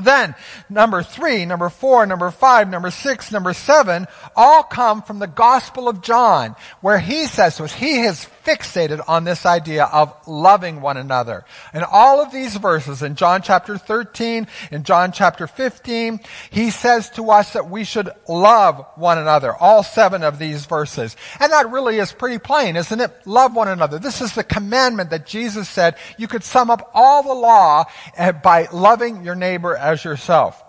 Then, 0.00 0.34
number 0.68 1.02
three, 1.02 1.44
number 1.44 1.68
four, 1.68 2.06
number 2.06 2.30
five, 2.30 2.68
number 2.68 2.90
six, 2.90 3.30
number 3.30 3.52
seven, 3.52 4.06
all 4.34 4.62
come 4.62 5.02
from 5.02 5.18
the 5.18 5.26
Gospel 5.26 5.88
of 5.88 6.00
John, 6.00 6.56
where 6.80 6.98
he 6.98 7.26
says 7.26 7.56
to 7.56 7.64
us, 7.64 7.72
he 7.72 7.98
has 7.98 8.24
fixated 8.44 9.00
on 9.08 9.24
this 9.24 9.46
idea 9.46 9.84
of 9.84 10.14
loving 10.26 10.80
one 10.80 10.96
another. 10.96 11.44
And 11.72 11.84
all 11.84 12.20
of 12.20 12.32
these 12.32 12.56
verses 12.56 13.02
in 13.02 13.14
John 13.14 13.42
chapter 13.42 13.76
13, 13.76 14.46
in 14.70 14.82
John 14.84 15.12
chapter 15.12 15.46
15, 15.46 16.20
he 16.50 16.70
says 16.70 17.10
to 17.10 17.30
us 17.30 17.52
that 17.52 17.70
we 17.70 17.84
should 17.84 18.10
love 18.28 18.86
one 18.96 19.18
another. 19.18 19.54
All 19.54 19.82
seven 19.82 20.22
of 20.22 20.38
these 20.38 20.66
verses. 20.66 21.16
And 21.38 21.52
that 21.52 21.70
really 21.70 21.98
is 21.98 22.12
pretty 22.12 22.38
plain, 22.38 22.76
isn't 22.76 23.00
it? 23.00 23.12
Love 23.26 23.54
one 23.54 23.68
another. 23.68 23.98
This 23.98 24.20
is 24.20 24.34
the 24.34 24.44
commandment 24.44 25.10
that 25.10 25.26
Jesus 25.26 25.68
said 25.68 25.96
you 26.18 26.28
could 26.28 26.44
sum 26.44 26.70
up 26.70 26.90
all 26.94 27.22
the 27.22 27.34
law 27.34 27.84
eh, 28.16 28.32
by 28.32 28.68
loving 28.72 29.24
your 29.24 29.34
neighbor 29.34 29.76
as 29.76 30.04
yourself. 30.04 30.62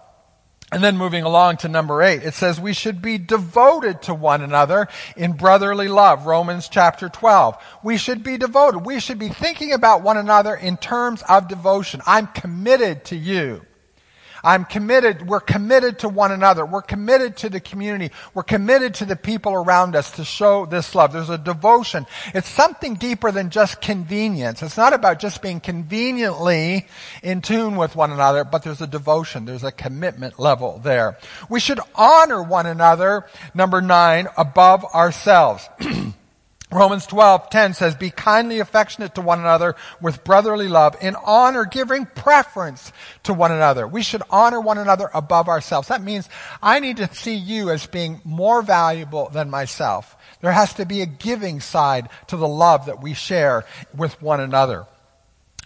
And 0.74 0.82
then 0.82 0.98
moving 0.98 1.24
along 1.24 1.58
to 1.58 1.68
number 1.68 2.02
eight, 2.02 2.24
it 2.24 2.34
says 2.34 2.60
we 2.60 2.72
should 2.74 3.02
be 3.02 3.18
devoted 3.18 4.02
to 4.04 4.14
one 4.14 4.42
another 4.42 4.88
in 5.18 5.34
brotherly 5.34 5.90
love. 5.90 6.26
Romans 6.26 6.70
chapter 6.70 7.10
12. 7.10 7.58
We 7.84 7.98
should 7.98 8.24
be 8.24 8.38
devoted. 8.38 8.86
We 8.86 9.02
should 9.02 9.20
be 9.20 9.28
thinking 9.28 9.74
about 9.74 10.02
one 10.02 10.16
another 10.16 10.56
in 10.56 10.78
terms 10.78 11.24
of 11.28 11.50
devotion. 11.50 12.02
I'm 12.06 12.28
committed 12.28 13.04
to 13.06 13.18
you. 13.18 13.66
I'm 14.44 14.66
committed, 14.66 15.28
we're 15.28 15.40
committed 15.40 16.00
to 16.00 16.10
one 16.10 16.32
another. 16.32 16.66
We're 16.66 16.82
committed 16.82 17.38
to 17.38 17.50
the 17.50 17.60
community. 17.60 18.14
We're 18.34 18.44
committed 18.44 18.96
to 18.96 19.06
the 19.06 19.16
people 19.16 19.54
around 19.54 19.96
us 19.96 20.12
to 20.12 20.24
show 20.24 20.66
this 20.66 20.96
love. 20.96 21.14
There's 21.14 21.30
a 21.30 21.38
devotion. 21.38 22.06
It's 22.34 22.50
something 22.50 22.96
deeper 22.96 23.32
than 23.32 23.50
just 23.50 23.82
convenience. 23.82 24.62
It's 24.64 24.78
not 24.78 24.94
about 24.94 25.20
just 25.20 25.42
being 25.42 25.60
conveniently 25.60 26.88
in 27.24 27.42
tune 27.42 27.76
with 27.76 27.96
one 27.96 28.12
another, 28.12 28.44
but 28.44 28.64
there's 28.64 28.82
a 28.82 28.88
devotion. 28.88 29.46
There's 29.46 29.64
a 29.64 29.72
commitment 29.72 30.40
level 30.40 30.80
there. 30.80 31.18
We 31.50 31.60
should 31.60 31.80
honor 31.96 32.42
one 32.42 32.66
another, 32.66 33.26
number 33.54 33.82
nine, 33.82 34.28
above 34.38 34.84
ourselves. 34.86 35.68
Romans 36.72 37.06
12, 37.06 37.50
10 37.50 37.74
says, 37.74 37.96
Be 37.96 38.10
kindly 38.10 38.60
affectionate 38.60 39.16
to 39.16 39.22
one 39.22 39.40
another 39.40 39.76
with 40.00 40.24
brotherly 40.24 40.70
love, 40.70 40.96
in 41.02 41.16
honor, 41.16 41.66
giving 41.66 42.06
preference 42.06 42.94
to 43.24 43.34
one 43.34 43.52
another. 43.52 43.86
We 43.86 44.04
should 44.04 44.24
honor 44.30 44.62
one 44.62 44.78
another 44.78 45.10
above 45.14 45.50
ourselves. 45.50 45.90
That 45.90 46.02
means 46.02 46.30
I 46.62 46.80
need 46.80 46.98
to 46.98 47.14
see 47.14 47.36
you 47.36 47.70
as 47.72 47.88
being 47.88 48.22
more 48.24 48.62
valuable 48.62 49.30
than 49.30 49.50
myself. 49.50 50.16
There 50.40 50.52
has 50.54 50.74
to 50.76 50.86
be 50.86 51.02
a 51.02 51.06
giving 51.06 51.60
side 51.60 52.10
to 52.28 52.38
the 52.38 52.48
love 52.48 52.86
that 52.86 53.02
we 53.02 53.14
share 53.14 53.66
with 53.94 54.22
one 54.22 54.40
another. 54.40 54.86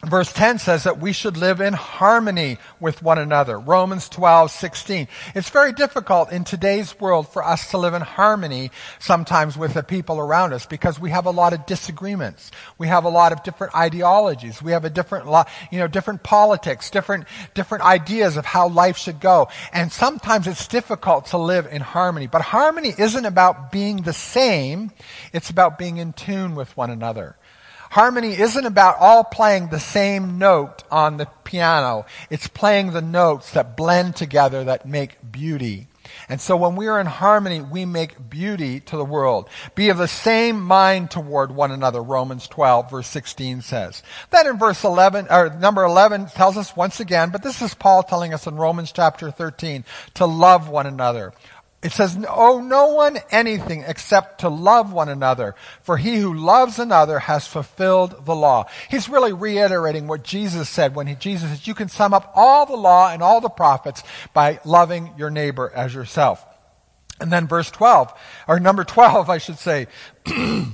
Verse 0.05 0.31
10 0.33 0.59
says 0.59 0.83
that 0.83 0.99
we 0.99 1.11
should 1.13 1.35
live 1.35 1.59
in 1.59 1.73
harmony 1.73 2.59
with 2.79 3.01
one 3.01 3.17
another. 3.17 3.59
Romans 3.59 4.07
12, 4.07 4.51
16. 4.51 5.07
It's 5.33 5.49
very 5.49 5.73
difficult 5.73 6.31
in 6.31 6.43
today's 6.43 6.99
world 6.99 7.27
for 7.27 7.43
us 7.43 7.71
to 7.71 7.79
live 7.79 7.95
in 7.95 8.03
harmony 8.03 8.69
sometimes 8.99 9.57
with 9.57 9.73
the 9.73 9.81
people 9.81 10.19
around 10.19 10.53
us 10.53 10.67
because 10.67 10.99
we 10.99 11.09
have 11.09 11.25
a 11.25 11.31
lot 11.31 11.53
of 11.53 11.65
disagreements. 11.65 12.51
We 12.77 12.87
have 12.87 13.03
a 13.03 13.09
lot 13.09 13.31
of 13.31 13.41
different 13.41 13.73
ideologies. 13.73 14.61
We 14.61 14.73
have 14.73 14.85
a 14.85 14.91
different 14.91 15.25
you 15.71 15.79
know, 15.79 15.87
different 15.87 16.21
politics, 16.21 16.91
different, 16.91 17.25
different 17.55 17.83
ideas 17.83 18.37
of 18.37 18.45
how 18.45 18.67
life 18.67 18.97
should 18.97 19.19
go. 19.19 19.47
And 19.73 19.91
sometimes 19.91 20.45
it's 20.45 20.67
difficult 20.67 21.27
to 21.27 21.39
live 21.39 21.65
in 21.65 21.81
harmony. 21.81 22.27
But 22.27 22.43
harmony 22.43 22.93
isn't 22.95 23.25
about 23.25 23.71
being 23.71 24.03
the 24.03 24.13
same. 24.13 24.91
It's 25.33 25.49
about 25.49 25.79
being 25.79 25.97
in 25.97 26.13
tune 26.13 26.53
with 26.53 26.77
one 26.77 26.91
another. 26.91 27.37
Harmony 27.95 28.37
isn't 28.37 28.65
about 28.65 28.97
all 28.99 29.23
playing 29.23 29.69
the 29.69 29.79
same 29.79 30.37
note 30.37 30.83
on 30.91 31.15
the 31.15 31.27
piano. 31.45 32.05
It's 32.29 32.49
playing 32.49 32.91
the 32.91 33.01
notes 33.01 33.51
that 33.51 33.77
blend 33.77 34.17
together 34.17 34.65
that 34.65 34.85
make 34.85 35.31
beauty. 35.31 35.87
And 36.27 36.41
so 36.41 36.57
when 36.57 36.75
we 36.75 36.87
are 36.87 36.99
in 36.99 37.05
harmony, 37.05 37.61
we 37.61 37.85
make 37.85 38.29
beauty 38.29 38.81
to 38.81 38.97
the 38.97 39.05
world. 39.05 39.47
Be 39.75 39.87
of 39.87 39.97
the 39.97 40.09
same 40.09 40.61
mind 40.61 41.09
toward 41.09 41.55
one 41.55 41.71
another, 41.71 42.03
Romans 42.03 42.49
12 42.49 42.91
verse 42.91 43.07
16 43.07 43.61
says. 43.61 44.03
Then 44.29 44.45
in 44.45 44.57
verse 44.57 44.83
11, 44.83 45.27
or 45.29 45.49
number 45.57 45.85
11 45.85 46.27
tells 46.27 46.57
us 46.57 46.75
once 46.75 46.99
again, 46.99 47.29
but 47.29 47.43
this 47.43 47.61
is 47.61 47.73
Paul 47.73 48.03
telling 48.03 48.33
us 48.33 48.45
in 48.45 48.55
Romans 48.55 48.91
chapter 48.91 49.31
13, 49.31 49.85
to 50.15 50.25
love 50.25 50.67
one 50.67 50.85
another. 50.85 51.33
It 51.85 51.91
says, 51.91 52.17
owe 52.27 52.61
no 52.61 52.95
one 52.95 53.19
anything 53.29 53.83
except 53.85 54.39
to 54.39 54.49
love 54.49 54.91
one 54.91 55.07
another, 55.07 55.53
for 55.83 55.97
he 55.97 56.15
who 56.15 56.33
loves 56.33 56.79
another 56.79 57.19
has 57.19 57.45
fulfilled 57.45 58.25
the 58.25 58.33
law. 58.33 58.65
He's 58.89 59.07
really 59.07 59.33
reiterating 59.33 60.07
what 60.07 60.23
Jesus 60.23 60.67
said 60.67 60.95
when 60.95 61.05
he, 61.05 61.13
Jesus 61.13 61.47
said, 61.47 61.67
you 61.67 61.75
can 61.75 61.87
sum 61.87 62.11
up 62.11 62.31
all 62.33 62.65
the 62.65 62.75
law 62.75 63.11
and 63.11 63.21
all 63.21 63.39
the 63.39 63.49
prophets 63.49 64.01
by 64.33 64.59
loving 64.65 65.11
your 65.15 65.29
neighbor 65.29 65.71
as 65.75 65.93
yourself. 65.93 66.43
And 67.21 67.31
then 67.31 67.47
verse 67.47 67.69
12, 67.69 68.11
or 68.47 68.59
number 68.59 68.83
12, 68.83 69.29
I 69.29 69.37
should 69.37 69.59
say, 69.59 69.85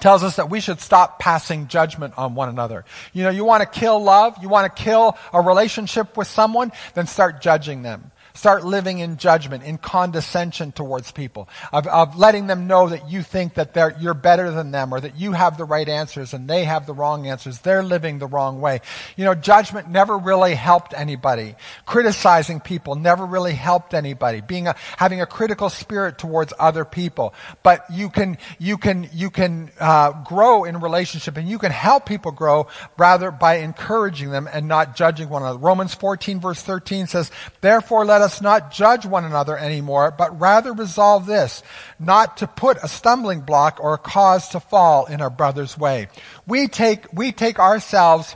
tells 0.00 0.24
us 0.24 0.36
that 0.36 0.50
we 0.50 0.60
should 0.60 0.80
stop 0.80 1.18
passing 1.18 1.68
judgment 1.68 2.14
on 2.16 2.34
one 2.34 2.48
another. 2.48 2.84
You 3.12 3.22
know, 3.22 3.30
you 3.30 3.44
want 3.44 3.62
to 3.62 3.80
kill 3.80 4.02
love, 4.02 4.36
you 4.42 4.48
want 4.48 4.74
to 4.74 4.82
kill 4.82 5.16
a 5.32 5.40
relationship 5.40 6.16
with 6.16 6.26
someone, 6.26 6.72
then 6.94 7.06
start 7.06 7.40
judging 7.40 7.82
them. 7.82 8.10
Start 8.34 8.64
living 8.64 8.98
in 8.98 9.16
judgment, 9.18 9.62
in 9.64 9.78
condescension 9.78 10.72
towards 10.72 11.12
people, 11.12 11.48
of, 11.72 11.86
of 11.86 12.16
letting 12.16 12.46
them 12.46 12.66
know 12.66 12.88
that 12.88 13.10
you 13.10 13.22
think 13.22 13.54
that 13.54 13.74
they're, 13.74 13.94
you're 14.00 14.14
better 14.14 14.50
than 14.50 14.70
them 14.70 14.92
or 14.92 15.00
that 15.00 15.16
you 15.16 15.32
have 15.32 15.58
the 15.58 15.64
right 15.64 15.88
answers 15.88 16.32
and 16.32 16.48
they 16.48 16.64
have 16.64 16.86
the 16.86 16.94
wrong 16.94 17.26
answers. 17.26 17.58
They're 17.58 17.82
living 17.82 18.18
the 18.18 18.26
wrong 18.26 18.60
way. 18.60 18.80
You 19.16 19.24
know, 19.24 19.34
judgment 19.34 19.90
never 19.90 20.16
really 20.16 20.54
helped 20.54 20.94
anybody. 20.96 21.54
Criticizing 21.84 22.60
people 22.60 22.94
never 22.94 23.26
really 23.26 23.52
helped 23.52 23.92
anybody. 23.92 24.40
Being 24.40 24.66
a, 24.66 24.76
having 24.96 25.20
a 25.20 25.26
critical 25.26 25.68
spirit 25.68 26.18
towards 26.18 26.52
other 26.58 26.84
people. 26.84 27.34
But 27.62 27.84
you 27.90 28.08
can, 28.08 28.38
you 28.58 28.78
can, 28.78 29.10
you 29.12 29.30
can, 29.30 29.70
uh, 29.78 30.12
grow 30.24 30.64
in 30.64 30.80
relationship 30.80 31.36
and 31.36 31.48
you 31.48 31.58
can 31.58 31.72
help 31.72 32.06
people 32.06 32.32
grow 32.32 32.68
rather 32.96 33.30
by 33.30 33.56
encouraging 33.56 34.30
them 34.30 34.48
and 34.50 34.68
not 34.68 34.96
judging 34.96 35.28
one 35.28 35.42
another. 35.42 35.58
Romans 35.58 35.94
14 35.94 36.40
verse 36.40 36.62
13 36.62 37.06
says, 37.06 37.30
therefore 37.60 38.04
let 38.04 38.21
us 38.22 38.40
not 38.40 38.72
judge 38.72 39.04
one 39.04 39.24
another 39.24 39.56
anymore, 39.58 40.14
but 40.16 40.40
rather 40.40 40.72
resolve 40.72 41.26
this, 41.26 41.62
not 41.98 42.38
to 42.38 42.46
put 42.46 42.78
a 42.82 42.88
stumbling 42.88 43.42
block 43.42 43.78
or 43.80 43.94
a 43.94 43.98
cause 43.98 44.48
to 44.50 44.60
fall 44.60 45.06
in 45.06 45.20
our 45.20 45.30
brother's 45.30 45.76
way. 45.76 46.08
We 46.46 46.68
take, 46.68 47.12
we 47.12 47.32
take 47.32 47.58
ourselves 47.58 48.34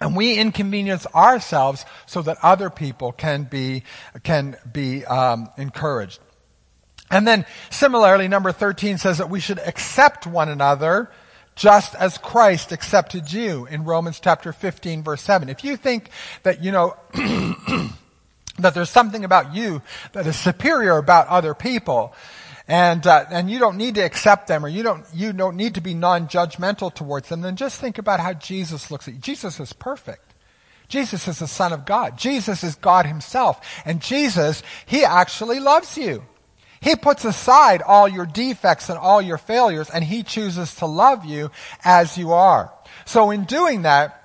and 0.00 0.16
we 0.16 0.34
inconvenience 0.34 1.06
ourselves 1.14 1.84
so 2.06 2.22
that 2.22 2.38
other 2.42 2.70
people 2.70 3.12
can 3.12 3.44
be, 3.44 3.84
can 4.24 4.56
be 4.70 5.04
um, 5.04 5.48
encouraged. 5.56 6.18
And 7.10 7.28
then 7.28 7.46
similarly, 7.70 8.26
number 8.26 8.52
13 8.52 8.98
says 8.98 9.18
that 9.18 9.30
we 9.30 9.38
should 9.38 9.58
accept 9.58 10.26
one 10.26 10.48
another 10.48 11.10
just 11.54 11.94
as 11.94 12.18
Christ 12.18 12.72
accepted 12.72 13.30
you 13.32 13.66
in 13.66 13.84
Romans 13.84 14.18
chapter 14.18 14.52
15 14.52 15.02
verse 15.02 15.22
7. 15.22 15.48
If 15.48 15.64
you 15.64 15.76
think 15.76 16.08
that, 16.42 16.64
you 16.64 16.72
know, 16.72 16.96
that 18.58 18.74
there's 18.74 18.90
something 18.90 19.24
about 19.24 19.54
you 19.54 19.82
that 20.12 20.26
is 20.26 20.38
superior 20.38 20.98
about 20.98 21.28
other 21.28 21.54
people, 21.54 22.14
and 22.68 23.06
uh, 23.06 23.24
and 23.30 23.50
you 23.50 23.58
don't 23.58 23.76
need 23.76 23.94
to 23.94 24.02
accept 24.02 24.46
them, 24.46 24.64
or 24.64 24.68
you 24.68 24.82
don't 24.82 25.04
you 25.14 25.32
don't 25.32 25.56
need 25.56 25.74
to 25.74 25.80
be 25.80 25.94
non-judgmental 25.94 26.94
towards 26.94 27.28
them. 27.28 27.40
Then 27.40 27.56
just 27.56 27.80
think 27.80 27.98
about 27.98 28.20
how 28.20 28.34
Jesus 28.34 28.90
looks 28.90 29.08
at 29.08 29.14
you. 29.14 29.20
Jesus 29.20 29.58
is 29.58 29.72
perfect. 29.72 30.34
Jesus 30.88 31.26
is 31.26 31.38
the 31.38 31.46
Son 31.46 31.72
of 31.72 31.86
God. 31.86 32.18
Jesus 32.18 32.62
is 32.62 32.74
God 32.74 33.06
Himself, 33.06 33.82
and 33.84 34.02
Jesus 34.02 34.62
He 34.86 35.04
actually 35.04 35.58
loves 35.58 35.96
you. 35.96 36.24
He 36.80 36.96
puts 36.96 37.24
aside 37.24 37.80
all 37.80 38.08
your 38.08 38.26
defects 38.26 38.90
and 38.90 38.98
all 38.98 39.22
your 39.22 39.38
failures, 39.38 39.88
and 39.88 40.04
He 40.04 40.22
chooses 40.22 40.74
to 40.76 40.86
love 40.86 41.24
you 41.24 41.50
as 41.84 42.18
you 42.18 42.32
are. 42.32 42.72
So 43.06 43.30
in 43.30 43.44
doing 43.44 43.82
that, 43.82 44.21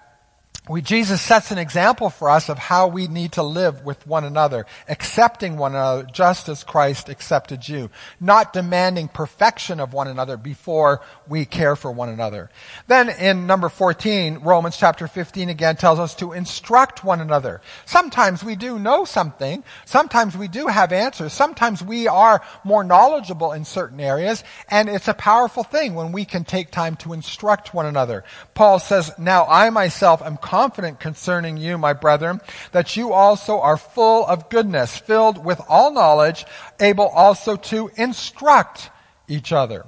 we, 0.70 0.82
Jesus 0.82 1.22
sets 1.22 1.52
an 1.52 1.58
example 1.58 2.10
for 2.10 2.30
us 2.30 2.50
of 2.50 2.58
how 2.58 2.88
we 2.88 3.08
need 3.08 3.34
to 3.34 3.44
live 3.44 3.86
with 3.86 4.06
one 4.06 4.26
another, 4.26 4.66
accepting 4.90 5.58
one 5.58 5.74
another 5.74 6.04
just 6.12 6.50
as 6.50 6.64
Christ 6.64 7.10
accepted 7.10 7.68
you, 7.68 7.90
not 8.20 8.54
demanding 8.54 9.08
perfection 9.08 9.80
of 9.80 9.94
one 9.94 10.08
another 10.08 10.36
before 10.36 11.02
we 11.28 11.46
care 11.46 11.76
for 11.76 11.92
one 11.92 12.10
another. 12.10 12.50
Then 12.88 13.10
in 13.10 13.48
number 13.48 13.70
14, 13.70 14.40
Romans 14.40 14.78
chapter 14.78 15.08
15 15.08 15.50
again 15.50 15.78
tells 15.78 16.00
us 16.00 16.16
to 16.16 16.34
instruct 16.34 17.04
one 17.04 17.22
another. 17.22 17.62
Sometimes 17.86 18.44
we 18.44 18.56
do 18.56 18.78
know 18.78 19.06
something. 19.06 19.64
Sometimes 19.86 20.38
we 20.38 20.48
do 20.48 20.68
have 20.68 20.92
answers. 20.92 21.34
Sometimes 21.34 21.82
we 21.82 22.08
are 22.08 22.42
more 22.64 22.84
knowledgeable 22.84 23.54
in 23.54 23.64
certain 23.64 24.00
areas. 24.00 24.44
And 24.70 24.90
it's 24.90 25.08
a 25.08 25.14
powerful 25.14 25.64
thing 25.64 25.96
when 25.96 26.12
we 26.12 26.26
can 26.26 26.44
take 26.44 26.72
time 26.72 26.98
to 26.98 27.14
instruct 27.14 27.74
one 27.74 27.86
another. 27.86 28.24
Paul 28.54 28.80
says, 28.80 29.12
now 29.18 29.46
I 29.46 29.70
myself 29.70 30.22
am 30.22 30.36
confident 30.38 30.57
concerning 31.00 31.58
you, 31.58 31.78
my 31.78 31.94
brethren, 31.94 32.42
that 32.72 32.96
you 32.96 33.14
also 33.14 33.60
are 33.60 33.78
full 33.78 34.26
of 34.26 34.50
goodness, 34.50 34.98
filled 34.98 35.44
with 35.44 35.62
all 35.68 35.92
knowledge, 35.92 36.46
able 36.80 37.08
also 37.08 37.56
to 37.56 37.90
instruct 37.96 38.90
each 39.28 39.52
other. 39.52 39.86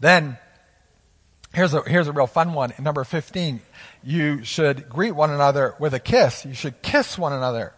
Then, 0.00 0.38
here's 1.52 1.74
a, 1.74 1.82
here's 1.82 2.08
a 2.08 2.12
real 2.12 2.26
fun 2.26 2.52
one. 2.52 2.72
Number 2.78 3.04
15. 3.04 3.60
You 4.02 4.44
should 4.44 4.88
greet 4.88 5.12
one 5.12 5.30
another 5.30 5.74
with 5.78 5.94
a 5.94 6.00
kiss. 6.00 6.44
You 6.44 6.54
should 6.54 6.82
kiss 6.82 7.18
one 7.18 7.32
another. 7.32 7.74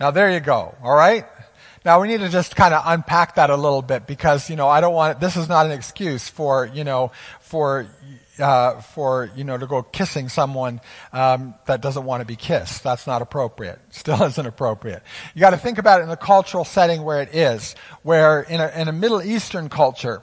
Now 0.00 0.10
there 0.10 0.30
you 0.30 0.40
go. 0.40 0.74
All 0.82 0.94
right? 0.94 1.24
Now 1.84 2.00
we 2.00 2.08
need 2.08 2.20
to 2.20 2.30
just 2.30 2.56
kind 2.56 2.72
of 2.72 2.82
unpack 2.86 3.34
that 3.34 3.50
a 3.50 3.56
little 3.56 3.82
bit 3.82 4.06
because, 4.06 4.48
you 4.48 4.56
know, 4.56 4.68
I 4.68 4.80
don't 4.80 4.94
want, 4.94 5.20
this 5.20 5.36
is 5.36 5.48
not 5.48 5.66
an 5.66 5.72
excuse 5.72 6.28
for, 6.28 6.66
you 6.66 6.82
know, 6.82 7.12
for 7.40 7.86
uh, 8.38 8.80
for 8.80 9.30
you 9.36 9.44
know 9.44 9.56
to 9.56 9.66
go 9.66 9.82
kissing 9.82 10.28
someone 10.28 10.80
um, 11.12 11.54
that 11.66 11.80
doesn't 11.80 12.04
want 12.04 12.20
to 12.20 12.24
be 12.24 12.36
kissed. 12.36 12.82
That's 12.82 13.06
not 13.06 13.22
appropriate. 13.22 13.78
Still 13.90 14.22
isn't 14.22 14.46
appropriate. 14.46 15.02
You 15.34 15.40
got 15.40 15.50
to 15.50 15.56
think 15.56 15.78
about 15.78 16.00
it 16.00 16.04
in 16.04 16.08
the 16.08 16.16
cultural 16.16 16.64
setting 16.64 17.02
where 17.02 17.22
it 17.22 17.34
is, 17.34 17.74
where 18.02 18.42
in 18.42 18.60
a, 18.60 18.68
in 18.68 18.88
a 18.88 18.92
Middle 18.92 19.22
Eastern 19.22 19.68
culture, 19.68 20.22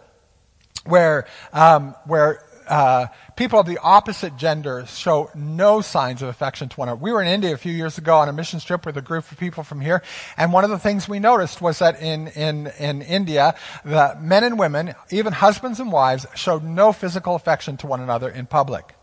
where 0.86 1.28
um, 1.54 1.96
where 2.06 2.44
uh, 2.72 3.08
people 3.36 3.60
of 3.60 3.66
the 3.66 3.78
opposite 3.80 4.38
gender 4.38 4.86
show 4.88 5.30
no 5.36 5.82
signs 5.82 6.22
of 6.22 6.30
affection 6.30 6.70
to 6.70 6.78
one 6.78 6.88
another. 6.88 7.02
We 7.02 7.12
were 7.12 7.22
in 7.22 7.28
India 7.28 7.54
a 7.54 7.58
few 7.58 7.74
years 7.74 7.98
ago 7.98 8.18
on 8.18 8.30
a 8.30 8.34
mission 8.34 8.62
trip 8.62 8.86
with 8.86 8.96
a 8.96 9.02
group 9.02 9.30
of 9.30 9.38
people 9.38 9.64
from 9.64 9.82
here, 9.82 10.02
and 10.38 10.54
one 10.54 10.64
of 10.64 10.70
the 10.70 10.80
things 10.80 11.10
we 11.10 11.20
noticed 11.20 11.62
was 11.62 11.80
that 11.80 12.02
in, 12.02 12.30
in, 12.30 12.68
in 12.80 13.02
India, 13.02 13.56
the 13.84 14.18
men 14.22 14.46
and 14.46 14.58
women, 14.58 14.96
even 15.12 15.34
husbands 15.34 15.82
and 15.82 15.92
wives, 15.92 16.26
showed 16.34 16.64
no 16.64 16.94
physical 16.94 17.36
affection 17.36 17.76
to 17.78 17.88
one 17.88 18.00
another 18.00 18.30
in 18.30 18.46
public. 18.46 18.96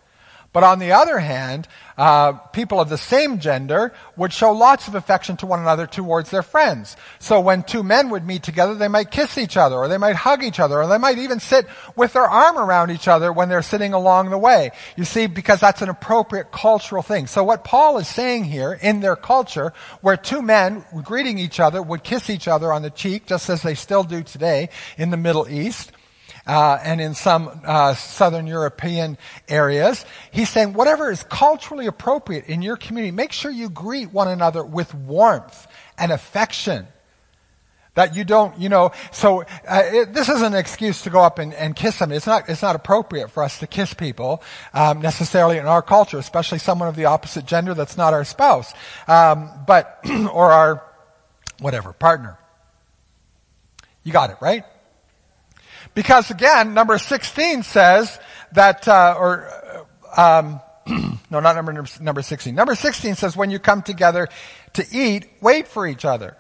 But 0.52 0.64
on 0.64 0.78
the 0.78 0.92
other 0.92 1.18
hand, 1.18 1.68
uh, 1.98 2.32
people 2.32 2.80
of 2.80 2.88
the 2.88 2.96
same 2.96 3.38
gender 3.38 3.92
would 4.16 4.32
show 4.32 4.52
lots 4.52 4.88
of 4.88 4.94
affection 4.94 5.36
to 5.38 5.46
one 5.46 5.60
another 5.60 5.86
towards 5.86 6.30
their 6.30 6.42
friends. 6.42 6.96
So 7.18 7.40
when 7.40 7.62
two 7.62 7.82
men 7.82 8.08
would 8.10 8.26
meet 8.26 8.44
together, 8.44 8.74
they 8.74 8.88
might 8.88 9.10
kiss 9.10 9.36
each 9.36 9.58
other, 9.58 9.76
or 9.76 9.88
they 9.88 9.98
might 9.98 10.16
hug 10.16 10.42
each 10.42 10.58
other, 10.58 10.80
or 10.80 10.86
they 10.86 10.96
might 10.96 11.18
even 11.18 11.38
sit 11.38 11.66
with 11.96 12.14
their 12.14 12.24
arm 12.24 12.56
around 12.56 12.90
each 12.90 13.08
other 13.08 13.30
when 13.30 13.50
they're 13.50 13.60
sitting 13.60 13.92
along 13.92 14.30
the 14.30 14.38
way. 14.38 14.70
You 14.96 15.04
see, 15.04 15.26
because 15.26 15.60
that's 15.60 15.82
an 15.82 15.90
appropriate 15.90 16.50
cultural 16.50 17.02
thing. 17.02 17.26
So 17.26 17.44
what 17.44 17.64
Paul 17.64 17.98
is 17.98 18.08
saying 18.08 18.44
here, 18.44 18.72
in 18.72 19.00
their 19.00 19.16
culture, 19.16 19.74
where 20.00 20.16
two 20.16 20.40
men 20.40 20.84
greeting 21.04 21.38
each 21.38 21.60
other 21.60 21.82
would 21.82 22.02
kiss 22.02 22.30
each 22.30 22.48
other 22.48 22.72
on 22.72 22.82
the 22.82 22.90
cheek, 22.90 23.26
just 23.26 23.50
as 23.50 23.62
they 23.62 23.74
still 23.74 24.02
do 24.02 24.22
today 24.22 24.70
in 24.96 25.10
the 25.10 25.18
Middle 25.18 25.46
East, 25.46 25.92
uh, 26.48 26.80
and 26.82 27.00
in 27.00 27.14
some 27.14 27.60
uh, 27.64 27.94
southern 27.94 28.46
European 28.46 29.18
areas. 29.48 30.04
He's 30.30 30.48
saying 30.48 30.72
whatever 30.72 31.10
is 31.10 31.22
culturally 31.24 31.86
appropriate 31.86 32.46
in 32.46 32.62
your 32.62 32.76
community, 32.76 33.12
make 33.12 33.32
sure 33.32 33.50
you 33.50 33.68
greet 33.68 34.12
one 34.12 34.28
another 34.28 34.64
with 34.64 34.94
warmth 34.94 35.66
and 35.98 36.10
affection. 36.10 36.88
That 37.94 38.14
you 38.14 38.22
don't, 38.22 38.56
you 38.58 38.68
know, 38.68 38.92
so 39.10 39.42
uh, 39.42 39.82
it, 39.84 40.14
this 40.14 40.28
is 40.28 40.40
an 40.40 40.54
excuse 40.54 41.02
to 41.02 41.10
go 41.10 41.20
up 41.20 41.40
and, 41.40 41.52
and, 41.52 41.74
kiss 41.74 41.98
them. 41.98 42.12
It's 42.12 42.28
not, 42.28 42.48
it's 42.48 42.62
not 42.62 42.76
appropriate 42.76 43.28
for 43.28 43.42
us 43.42 43.58
to 43.58 43.66
kiss 43.66 43.92
people 43.92 44.40
um, 44.72 45.00
necessarily 45.00 45.58
in 45.58 45.66
our 45.66 45.82
culture, 45.82 46.16
especially 46.16 46.60
someone 46.60 46.88
of 46.88 46.94
the 46.94 47.06
opposite 47.06 47.44
gender 47.44 47.74
that's 47.74 47.96
not 47.96 48.14
our 48.14 48.24
spouse, 48.24 48.72
um, 49.08 49.50
but 49.66 49.98
or 50.32 50.52
our 50.52 50.84
whatever 51.58 51.92
partner. 51.92 52.38
You 54.04 54.12
got 54.12 54.30
it 54.30 54.36
right. 54.40 54.64
Because 55.98 56.30
again, 56.30 56.74
number 56.74 56.96
16 56.96 57.64
says 57.64 58.20
that, 58.52 58.86
uh, 58.86 59.16
or, 59.18 59.84
um, 60.16 60.60
no, 61.28 61.40
not 61.40 61.56
number, 61.56 61.84
number 62.00 62.22
16. 62.22 62.54
Number 62.54 62.76
16 62.76 63.16
says 63.16 63.36
when 63.36 63.50
you 63.50 63.58
come 63.58 63.82
together 63.82 64.28
to 64.74 64.86
eat, 64.92 65.26
wait 65.40 65.66
for 65.66 65.88
each 65.88 66.04
other. 66.04 66.36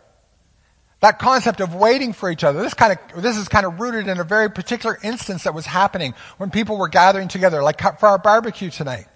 That 1.00 1.18
concept 1.18 1.60
of 1.60 1.74
waiting 1.74 2.12
for 2.12 2.30
each 2.30 2.44
other. 2.44 2.62
This 2.62 2.72
kind 2.72 2.96
of, 3.12 3.20
this 3.20 3.36
is 3.36 3.48
kind 3.48 3.66
of 3.66 3.80
rooted 3.80 4.06
in 4.06 4.20
a 4.20 4.22
very 4.22 4.48
particular 4.48 4.96
instance 5.02 5.42
that 5.42 5.54
was 5.54 5.66
happening 5.66 6.14
when 6.36 6.50
people 6.52 6.78
were 6.78 6.86
gathering 6.86 7.26
together, 7.26 7.60
like 7.60 7.80
for 7.98 8.06
our 8.10 8.18
barbecue 8.18 8.70
tonight. 8.70 9.06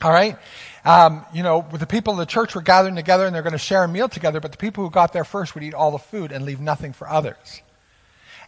All 0.00 0.10
right? 0.10 0.38
Um, 0.86 1.26
you 1.34 1.42
know, 1.42 1.66
the 1.70 1.86
people 1.86 2.14
of 2.14 2.18
the 2.18 2.24
church 2.24 2.54
were 2.54 2.62
gathering 2.62 2.96
together 2.96 3.26
and 3.26 3.34
they're 3.34 3.42
going 3.42 3.52
to 3.52 3.58
share 3.58 3.84
a 3.84 3.88
meal 3.88 4.08
together, 4.08 4.40
but 4.40 4.52
the 4.52 4.56
people 4.56 4.84
who 4.84 4.90
got 4.90 5.12
there 5.12 5.24
first 5.24 5.54
would 5.54 5.64
eat 5.64 5.74
all 5.74 5.90
the 5.90 5.98
food 5.98 6.32
and 6.32 6.46
leave 6.46 6.60
nothing 6.60 6.94
for 6.94 7.06
others. 7.06 7.60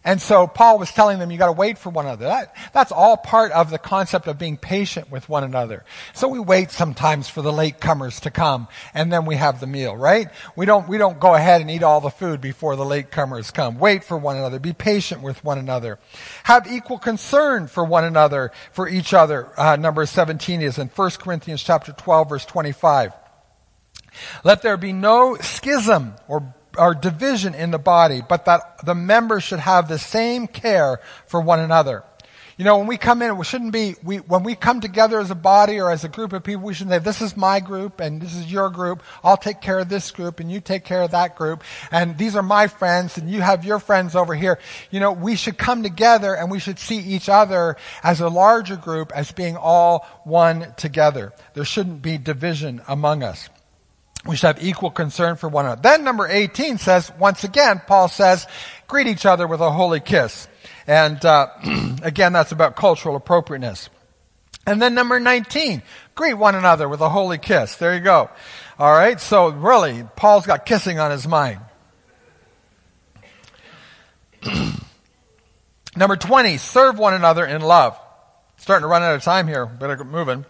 And 0.05 0.21
so 0.21 0.47
Paul 0.47 0.79
was 0.79 0.91
telling 0.91 1.19
them, 1.19 1.31
you 1.31 1.37
gotta 1.37 1.53
wait 1.53 1.77
for 1.77 1.89
one 1.89 2.05
another. 2.05 2.25
That, 2.25 2.55
that's 2.73 2.91
all 2.91 3.15
part 3.15 3.51
of 3.53 3.69
the 3.69 3.77
concept 3.77 4.27
of 4.27 4.37
being 4.37 4.57
patient 4.57 5.09
with 5.09 5.29
one 5.29 5.43
another. 5.43 5.85
So 6.13 6.27
we 6.27 6.39
wait 6.39 6.71
sometimes 6.71 7.29
for 7.29 7.41
the 7.41 7.53
late 7.53 7.79
comers 7.79 8.19
to 8.21 8.31
come, 8.31 8.67
and 8.93 9.13
then 9.13 9.25
we 9.25 9.35
have 9.35 9.61
the 9.61 9.67
meal, 9.67 9.95
right? 9.95 10.27
We 10.57 10.65
don't, 10.65 10.89
we 10.89 10.97
don't 10.97 11.19
go 11.19 11.35
ahead 11.35 11.61
and 11.61 11.71
eat 11.71 11.83
all 11.83 12.01
the 12.01 12.09
food 12.09 12.41
before 12.41 12.75
the 12.75 12.85
late 12.85 13.11
comers 13.11 13.51
come. 13.51 13.79
Wait 13.79 14.03
for 14.03 14.17
one 14.17 14.35
another. 14.35 14.59
Be 14.59 14.73
patient 14.73 15.21
with 15.21 15.43
one 15.43 15.57
another. 15.57 15.99
Have 16.43 16.69
equal 16.69 16.99
concern 16.99 17.67
for 17.67 17.85
one 17.85 18.03
another, 18.03 18.51
for 18.73 18.89
each 18.89 19.13
other. 19.13 19.47
Uh, 19.57 19.77
number 19.77 20.05
17 20.05 20.61
is 20.61 20.77
in 20.77 20.89
1 20.89 21.11
Corinthians 21.11 21.63
chapter 21.63 21.93
12 21.93 22.29
verse 22.29 22.45
25. 22.45 23.13
Let 24.43 24.61
there 24.61 24.77
be 24.77 24.93
no 24.93 25.37
schism 25.37 26.15
or 26.27 26.53
or 26.77 26.93
division 26.93 27.53
in 27.53 27.71
the 27.71 27.79
body, 27.79 28.21
but 28.27 28.45
that 28.45 28.85
the 28.85 28.95
members 28.95 29.43
should 29.43 29.59
have 29.59 29.87
the 29.87 29.99
same 29.99 30.47
care 30.47 30.99
for 31.27 31.41
one 31.41 31.59
another. 31.59 32.03
You 32.57 32.65
know, 32.65 32.77
when 32.77 32.85
we 32.85 32.97
come 32.97 33.23
in, 33.23 33.35
we 33.37 33.45
shouldn't 33.45 33.71
be, 33.71 33.95
we, 34.03 34.17
when 34.17 34.43
we 34.43 34.53
come 34.53 34.79
together 34.79 35.19
as 35.19 35.31
a 35.31 35.35
body 35.35 35.79
or 35.79 35.89
as 35.89 36.03
a 36.03 36.07
group 36.07 36.33
of 36.33 36.43
people, 36.43 36.63
we 36.63 36.75
shouldn't 36.75 36.93
say, 36.93 36.99
this 36.99 37.21
is 37.21 37.35
my 37.35 37.59
group 37.59 37.99
and 37.99 38.21
this 38.21 38.35
is 38.35 38.51
your 38.51 38.69
group. 38.69 39.01
I'll 39.23 39.37
take 39.37 39.59
care 39.59 39.79
of 39.79 39.89
this 39.89 40.11
group 40.11 40.39
and 40.39 40.51
you 40.51 40.61
take 40.61 40.83
care 40.83 41.01
of 41.01 41.11
that 41.11 41.35
group. 41.35 41.63
And 41.89 42.15
these 42.15 42.35
are 42.35 42.43
my 42.43 42.67
friends 42.67 43.17
and 43.17 43.29
you 43.29 43.41
have 43.41 43.65
your 43.65 43.79
friends 43.79 44.15
over 44.15 44.35
here. 44.35 44.59
You 44.91 44.99
know, 44.99 45.11
we 45.11 45.35
should 45.35 45.57
come 45.57 45.81
together 45.81 46.35
and 46.35 46.51
we 46.51 46.59
should 46.59 46.77
see 46.77 46.99
each 46.99 47.27
other 47.27 47.75
as 48.03 48.21
a 48.21 48.29
larger 48.29 48.75
group 48.75 49.11
as 49.15 49.31
being 49.31 49.57
all 49.57 50.05
one 50.23 50.73
together. 50.77 51.33
There 51.55 51.65
shouldn't 51.65 52.03
be 52.03 52.19
division 52.19 52.83
among 52.87 53.23
us. 53.23 53.49
We 54.25 54.37
should 54.37 54.55
have 54.55 54.63
equal 54.63 54.89
concern 54.89 55.35
for 55.35 55.49
one 55.49 55.65
another. 55.65 55.81
Then 55.81 56.03
number 56.03 56.27
18 56.27 56.77
says, 56.77 57.11
once 57.19 57.43
again, 57.43 57.81
Paul 57.85 58.07
says, 58.07 58.47
greet 58.87 59.07
each 59.07 59.25
other 59.25 59.47
with 59.47 59.59
a 59.59 59.71
holy 59.71 59.99
kiss. 59.99 60.47
And 60.87 61.23
uh, 61.25 61.47
again, 62.03 62.31
that's 62.33 62.51
about 62.51 62.75
cultural 62.75 63.15
appropriateness. 63.15 63.89
And 64.65 64.81
then 64.81 64.93
number 64.93 65.19
19, 65.19 65.83
greet 66.15 66.35
one 66.35 66.55
another 66.55 66.87
with 66.87 67.01
a 67.01 67.09
holy 67.09 67.37
kiss. 67.37 67.75
There 67.75 67.93
you 67.93 67.99
go. 67.99 68.29
All 68.79 68.91
right, 68.91 69.19
so 69.19 69.49
really, 69.49 70.05
Paul's 70.15 70.45
got 70.45 70.65
kissing 70.65 70.99
on 70.99 71.11
his 71.11 71.27
mind. 71.27 71.59
number 75.97 76.15
20, 76.15 76.57
serve 76.57 76.97
one 76.97 77.13
another 77.13 77.45
in 77.45 77.61
love. 77.61 77.99
Starting 78.57 78.83
to 78.83 78.87
run 78.87 79.03
out 79.03 79.15
of 79.15 79.23
time 79.23 79.47
here. 79.49 79.65
Better 79.65 79.97
get 79.97 80.07
moving. 80.07 80.45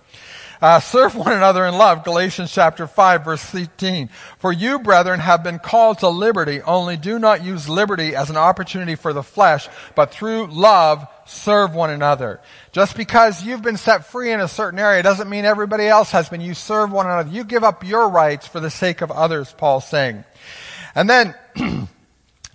Uh, 0.63 0.79
serve 0.79 1.13
one 1.13 1.33
another 1.33 1.65
in 1.65 1.77
love, 1.77 2.05
Galatians 2.05 2.49
chapter 2.49 2.87
5 2.87 3.25
verse 3.25 3.53
18. 3.53 4.07
For 4.37 4.49
you, 4.49 4.79
brethren, 4.79 5.19
have 5.19 5.43
been 5.43 5.59
called 5.59 5.99
to 5.99 6.07
liberty, 6.07 6.61
only 6.61 6.95
do 6.95 7.19
not 7.19 7.43
use 7.43 7.67
liberty 7.67 8.15
as 8.15 8.29
an 8.29 8.37
opportunity 8.37 8.95
for 8.95 9.11
the 9.11 9.23
flesh, 9.23 9.67
but 9.93 10.13
through 10.13 10.47
love 10.47 11.05
serve 11.25 11.75
one 11.75 11.89
another. 11.89 12.39
Just 12.71 12.95
because 12.95 13.43
you've 13.43 13.61
been 13.61 13.75
set 13.75 14.05
free 14.05 14.31
in 14.31 14.39
a 14.39 14.47
certain 14.47 14.79
area 14.79 15.03
doesn't 15.03 15.29
mean 15.29 15.43
everybody 15.43 15.85
else 15.85 16.11
has 16.11 16.29
been. 16.29 16.39
You 16.39 16.53
serve 16.53 16.93
one 16.93 17.07
another. 17.07 17.29
You 17.29 17.43
give 17.43 17.65
up 17.65 17.83
your 17.83 18.07
rights 18.07 18.47
for 18.47 18.61
the 18.61 18.69
sake 18.69 19.01
of 19.01 19.11
others, 19.11 19.51
Paul's 19.51 19.85
saying. 19.85 20.23
And 20.95 21.09
then, 21.09 21.35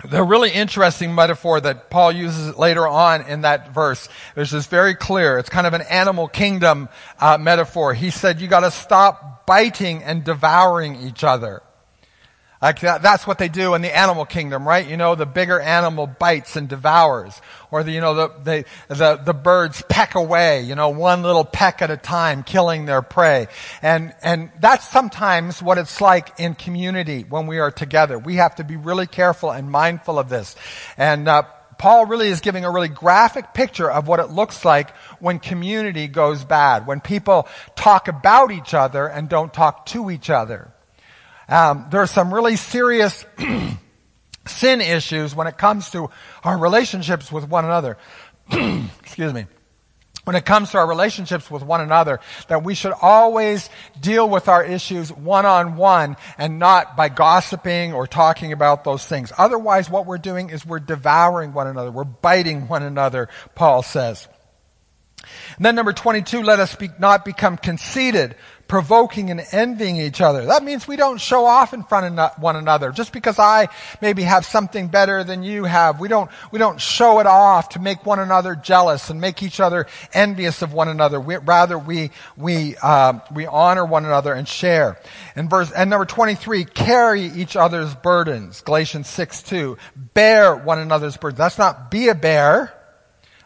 the 0.05 0.23
really 0.23 0.51
interesting 0.51 1.15
metaphor 1.15 1.61
that 1.61 1.91
Paul 1.91 2.13
uses 2.13 2.57
later 2.57 2.87
on 2.87 3.23
in 3.23 3.41
that 3.41 3.75
verse. 3.75 4.09
There's 4.35 4.51
this 4.51 4.67
very 4.67 4.95
clear. 4.95 5.39
It's 5.39 5.49
kind 5.49 5.67
of 5.67 5.75
an 5.75 5.83
animal 5.83 6.29
kingdom 6.29 6.89
uh, 7.19 7.39
metaphor. 7.39 7.95
He 7.95 8.11
said, 8.11 8.41
"You 8.41 8.47
got 8.47 8.61
to 8.61 8.71
stop 8.71 9.47
biting 9.47 10.03
and 10.05 10.23
devouring 10.25 10.97
each 10.97 11.25
other." 11.25 11.63
Like 12.61 12.81
that, 12.81 13.03
that's 13.03 13.25
what 13.25 13.39
they 13.39 13.49
do 13.49 13.75
in 13.75 13.83
the 13.83 13.97
animal 13.97 14.25
kingdom, 14.25 14.67
right? 14.67 14.85
You 14.87 14.97
know, 14.97 15.15
the 15.15 15.27
bigger 15.27 15.61
animal 15.61 16.09
bites 16.09 16.57
and 16.57 16.69
devours. 16.69 17.41
Or 17.71 17.85
the, 17.85 17.93
you 17.93 18.01
know, 18.01 18.15
the, 18.15 18.65
the, 18.89 19.21
the, 19.25 19.35
birds 19.35 19.83
peck 19.89 20.17
away, 20.17 20.63
you 20.63 20.75
know, 20.75 20.89
one 20.89 21.23
little 21.23 21.45
peck 21.45 21.83
at 21.83 21.91
a 21.91 21.97
time, 21.97 22.43
killing 22.43 22.87
their 22.87 23.03
prey. 23.03 23.47
And, 23.83 24.13
and 24.23 24.51
that's 24.59 24.89
sometimes 24.89 25.63
what 25.63 25.79
it's 25.79 26.01
like 26.01 26.41
in 26.41 26.55
community 26.55 27.25
when 27.29 27.47
we 27.47 27.59
are 27.59 27.71
together. 27.71 28.19
We 28.19 28.37
have 28.37 28.57
to 28.57 28.65
be 28.65 28.77
really 28.77 29.07
careful 29.07 29.51
and 29.51 29.71
mindful 29.71 30.19
of 30.19 30.29
this. 30.29 30.57
And, 30.97 31.29
uh, 31.29 31.45
Paul 31.79 32.07
really 32.07 32.27
is 32.27 32.41
giving 32.41 32.65
a 32.65 32.73
really 32.73 32.89
graphic 32.89 33.55
picture 33.55 33.89
of 33.89 34.09
what 34.09 34.19
it 34.19 34.31
looks 34.31 34.65
like 34.65 34.91
when 35.21 35.39
community 35.39 36.09
goes 36.09 36.43
bad, 36.43 36.89
when 36.89 37.01
people 37.01 37.47
talk 37.77 38.09
about 38.09 38.51
each 38.51 38.75
other 38.75 39.07
and 39.07 39.29
don't 39.29 39.55
talk 39.55 39.87
to 39.87 40.11
each 40.11 40.29
other. 40.29 40.73
Um, 41.49 41.87
there 41.91 42.01
are 42.03 42.07
some 42.07 42.33
really 42.33 42.57
serious 42.57 43.25
sin 44.47 44.81
issues 44.81 45.35
when 45.35 45.47
it 45.47 45.57
comes 45.57 45.91
to 45.91 46.11
our 46.45 46.59
relationships 46.59 47.33
with 47.33 47.49
one 47.49 47.65
another. 47.65 47.97
Excuse 48.51 49.33
me. 49.33 49.47
When 50.25 50.37
it 50.37 50.45
comes 50.45 50.73
to 50.73 50.79
our 50.79 50.87
relationships 50.87 51.51
with 51.51 51.63
one 51.63 51.81
another, 51.81 52.21
that 52.49 52.63
we 52.63 52.75
should 52.75 52.93
always 53.01 53.71
deal 53.99 54.29
with 54.29 54.47
our 54.47 54.63
issues 54.63 55.11
one 55.11 55.47
on 55.47 55.77
one 55.77 56.19
and 56.37 56.59
not 56.59 56.99
by 56.99 57.09
gossiping 57.09 57.95
or 57.95 58.07
talking 58.07 58.53
about 58.53 58.85
those 58.85 59.07
things. 59.07 59.33
Otherwise, 59.39 59.89
what 59.89 60.05
we're 60.05 60.19
doing 60.19 60.51
is 60.51 60.67
we're 60.67 60.81
devouring 60.81 61.55
one 61.55 61.67
another. 61.67 61.91
We're 61.91 62.05
biting 62.05 62.69
one 62.69 62.83
another, 62.83 63.31
Paul 63.55 63.83
says. 63.83 64.29
And 65.57 65.65
then 65.65 65.75
number 65.75 65.95
22, 65.95 66.43
let 66.43 66.61
us 66.61 66.75
be, 66.77 66.91
not 66.99 67.25
become 67.25 67.57
conceited, 67.57 68.37
provoking 68.69 69.31
and 69.31 69.43
envying 69.51 69.97
each 69.97 70.21
other. 70.21 70.45
That 70.45 70.63
means 70.63 70.87
we 70.87 70.97
don't 70.97 71.19
show 71.19 71.47
off 71.47 71.73
in 71.73 71.83
front 71.83 72.19
of 72.19 72.39
one 72.41 72.55
another. 72.55 72.93
Just 72.93 73.13
because 73.13 73.39
I 73.39 73.69
maybe 74.01 74.23
have 74.23 74.45
something 74.45 74.89
better 74.89 75.25
than 75.25 75.43
you 75.43 75.65
have, 75.65 75.99
we 75.99 76.09
don't, 76.09 76.31
we 76.53 76.59
don't 76.59 76.81
show 76.81 77.19
it 77.19 77.27
off 77.27 77.71
to 77.71 77.81
make 77.81 78.05
one 78.05 78.19
another 78.19 78.55
jealous 78.55 79.09
and 79.09 79.21
make 79.21 79.43
each 79.43 79.59
other 79.59 79.87
envious 80.13 80.61
of 80.63 80.75
one 80.75 80.89
another. 80.89 81.19
We, 81.19 81.37
rather, 81.39 81.79
we, 81.79 82.11
we, 82.37 82.77
um, 82.77 83.23
we 83.33 83.47
honor 83.47 83.87
one 83.87 84.05
another 84.05 84.35
and 84.35 84.47
share. 84.47 85.01
And 85.35 85.49
verse, 85.49 85.73
and 85.73 85.89
number 85.89 86.05
23, 86.05 86.65
carry 86.67 87.23
each 87.23 87.57
other's 87.57 87.95
burdens. 87.95 88.61
Galatians 88.61 89.09
6, 89.09 89.43
2. 89.45 89.79
Bear 90.15 90.55
one 90.55 90.79
another's 90.79 91.17
burdens. 91.17 91.39
That's 91.39 91.59
not 91.59 91.91
be 91.91 92.09
a 92.09 92.15
bear. 92.15 92.78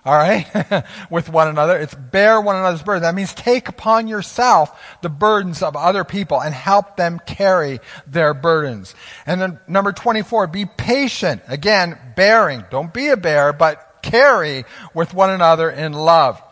All 0.05 0.15
right? 0.15 0.85
With 1.11 1.29
one 1.29 1.49
another. 1.49 1.79
It's 1.79 1.95
bear 1.95 2.41
one 2.41 2.57
another's 2.57 2.83
burden. 2.83 3.03
That 3.03 3.15
means 3.15 3.33
take 3.35 3.69
upon 3.69 4.09
yourself 4.09 4.99
the 5.01 5.09
burdens 5.09 5.62
of 5.62 5.77
other 5.77 6.03
people 6.03 6.41
and 6.41 6.53
help 6.53 6.97
them 6.97 7.21
carry 7.25 7.81
their 8.07 8.35
burdens. 8.35 8.95
And 9.27 9.41
then 9.41 9.61
number 9.69 9.93
24, 9.93 10.49
be 10.49 10.67
patient. 10.67 11.43
Again, 11.47 11.99
bearing. 12.17 12.65
Don't 12.71 12.93
be 12.93 13.09
a 13.09 13.17
bear, 13.17 13.53
but 13.53 14.01
carry 14.03 14.65
with 14.93 15.15
one 15.15 15.31
another 15.31 15.71
in 15.71 15.93
love. 15.93 16.43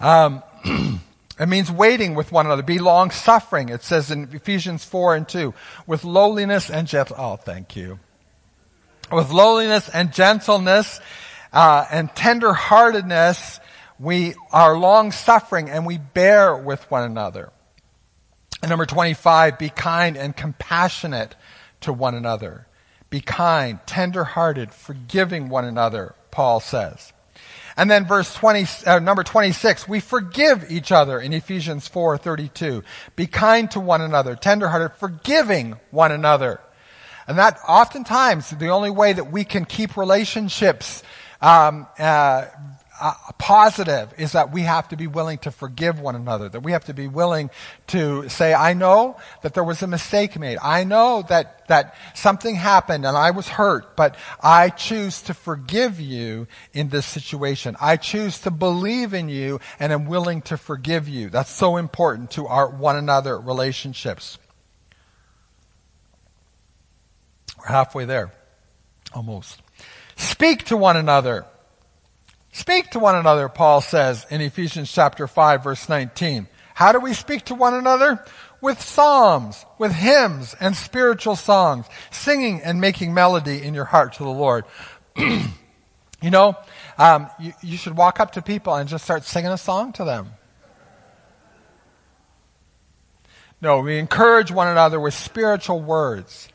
Um, 0.00 0.42
it 1.38 1.46
means 1.46 1.70
waiting 1.70 2.16
with 2.16 2.32
one 2.32 2.46
another. 2.46 2.64
Be 2.64 2.80
long 2.80 3.12
suffering. 3.12 3.68
It 3.68 3.84
says 3.84 4.10
in 4.10 4.28
Ephesians 4.32 4.84
4 4.84 5.14
and 5.14 5.28
2, 5.28 5.54
with 5.86 6.02
lowliness 6.02 6.68
and 6.68 6.88
gentle, 6.88 7.16
oh, 7.16 7.36
thank 7.36 7.76
you. 7.76 8.00
With 9.12 9.30
lowliness 9.30 9.88
and 9.88 10.12
gentleness, 10.12 11.00
uh, 11.52 11.84
and 11.90 12.10
tenderheartedness, 12.10 13.60
we 13.98 14.34
are 14.52 14.76
long 14.76 15.12
suffering 15.12 15.68
and 15.70 15.86
we 15.86 15.98
bear 15.98 16.56
with 16.56 16.90
one 16.90 17.04
another. 17.04 17.50
And 18.62 18.70
number 18.70 18.86
25, 18.86 19.58
be 19.58 19.68
kind 19.68 20.16
and 20.16 20.36
compassionate 20.36 21.36
to 21.80 21.92
one 21.92 22.14
another. 22.14 22.66
Be 23.10 23.20
kind, 23.20 23.78
tenderhearted, 23.86 24.72
forgiving 24.72 25.48
one 25.48 25.64
another, 25.64 26.14
Paul 26.30 26.60
says. 26.60 27.12
And 27.76 27.88
then 27.88 28.06
verse 28.06 28.34
20, 28.34 28.66
uh, 28.86 28.98
number 28.98 29.22
26, 29.22 29.86
we 29.86 30.00
forgive 30.00 30.68
each 30.68 30.90
other 30.90 31.20
in 31.20 31.32
Ephesians 31.32 31.88
4:32. 31.88 32.82
Be 33.14 33.28
kind 33.28 33.70
to 33.70 33.80
one 33.80 34.00
another, 34.00 34.34
tenderhearted, 34.34 34.98
forgiving 34.98 35.76
one 35.92 36.10
another. 36.10 36.60
And 37.28 37.38
that 37.38 37.58
oftentimes 37.68 38.50
the 38.50 38.70
only 38.70 38.90
way 38.90 39.12
that 39.12 39.30
we 39.30 39.44
can 39.44 39.64
keep 39.64 39.96
relationships 39.96 41.04
um, 41.40 41.86
uh, 41.98 42.46
uh, 43.00 43.14
positive 43.38 44.12
is 44.18 44.32
that 44.32 44.52
we 44.52 44.62
have 44.62 44.88
to 44.88 44.96
be 44.96 45.06
willing 45.06 45.38
to 45.38 45.50
forgive 45.50 46.00
one 46.00 46.16
another, 46.16 46.48
that 46.48 46.60
we 46.60 46.72
have 46.72 46.84
to 46.86 46.94
be 46.94 47.06
willing 47.06 47.50
to 47.86 48.28
say, 48.28 48.52
I 48.52 48.72
know 48.72 49.16
that 49.42 49.54
there 49.54 49.62
was 49.62 49.82
a 49.82 49.86
mistake 49.86 50.38
made. 50.38 50.58
I 50.60 50.84
know 50.84 51.22
that, 51.28 51.68
that 51.68 51.94
something 52.14 52.56
happened 52.56 53.06
and 53.06 53.16
I 53.16 53.30
was 53.30 53.48
hurt, 53.48 53.94
but 53.94 54.16
I 54.42 54.70
choose 54.70 55.22
to 55.22 55.34
forgive 55.34 56.00
you 56.00 56.48
in 56.72 56.88
this 56.88 57.06
situation. 57.06 57.76
I 57.80 57.96
choose 57.96 58.40
to 58.40 58.50
believe 58.50 59.14
in 59.14 59.28
you 59.28 59.60
and 59.78 59.92
am 59.92 60.06
willing 60.06 60.42
to 60.42 60.56
forgive 60.56 61.08
you. 61.08 61.30
That's 61.30 61.50
so 61.50 61.76
important 61.76 62.32
to 62.32 62.48
our 62.48 62.68
one 62.68 62.96
another 62.96 63.38
relationships. 63.38 64.38
We're 67.58 67.66
halfway 67.66 68.06
there. 68.06 68.32
Almost. 69.14 69.62
Speak 70.18 70.64
to 70.64 70.76
one 70.76 70.96
another. 70.96 71.46
Speak 72.50 72.90
to 72.90 72.98
one 72.98 73.14
another, 73.14 73.48
Paul 73.48 73.80
says 73.80 74.26
in 74.30 74.40
Ephesians 74.40 74.90
chapter 74.90 75.28
5 75.28 75.62
verse 75.62 75.88
19. 75.88 76.48
How 76.74 76.90
do 76.90 76.98
we 76.98 77.14
speak 77.14 77.44
to 77.46 77.54
one 77.54 77.72
another? 77.72 78.24
With 78.60 78.80
psalms, 78.80 79.64
with 79.78 79.92
hymns 79.92 80.56
and 80.58 80.74
spiritual 80.74 81.36
songs, 81.36 81.86
singing 82.10 82.60
and 82.62 82.80
making 82.80 83.14
melody 83.14 83.62
in 83.62 83.74
your 83.74 83.84
heart 83.84 84.14
to 84.14 84.24
the 84.24 84.30
Lord. 84.30 84.64
you 85.16 85.40
know, 86.22 86.56
um, 86.98 87.30
you, 87.38 87.52
you 87.62 87.76
should 87.76 87.96
walk 87.96 88.18
up 88.18 88.32
to 88.32 88.42
people 88.42 88.74
and 88.74 88.88
just 88.88 89.04
start 89.04 89.22
singing 89.22 89.52
a 89.52 89.58
song 89.58 89.92
to 89.92 90.04
them. 90.04 90.32
No, 93.60 93.82
we 93.82 93.98
encourage 93.98 94.50
one 94.50 94.66
another 94.66 94.98
with 94.98 95.14
spiritual 95.14 95.80
words. 95.80 96.48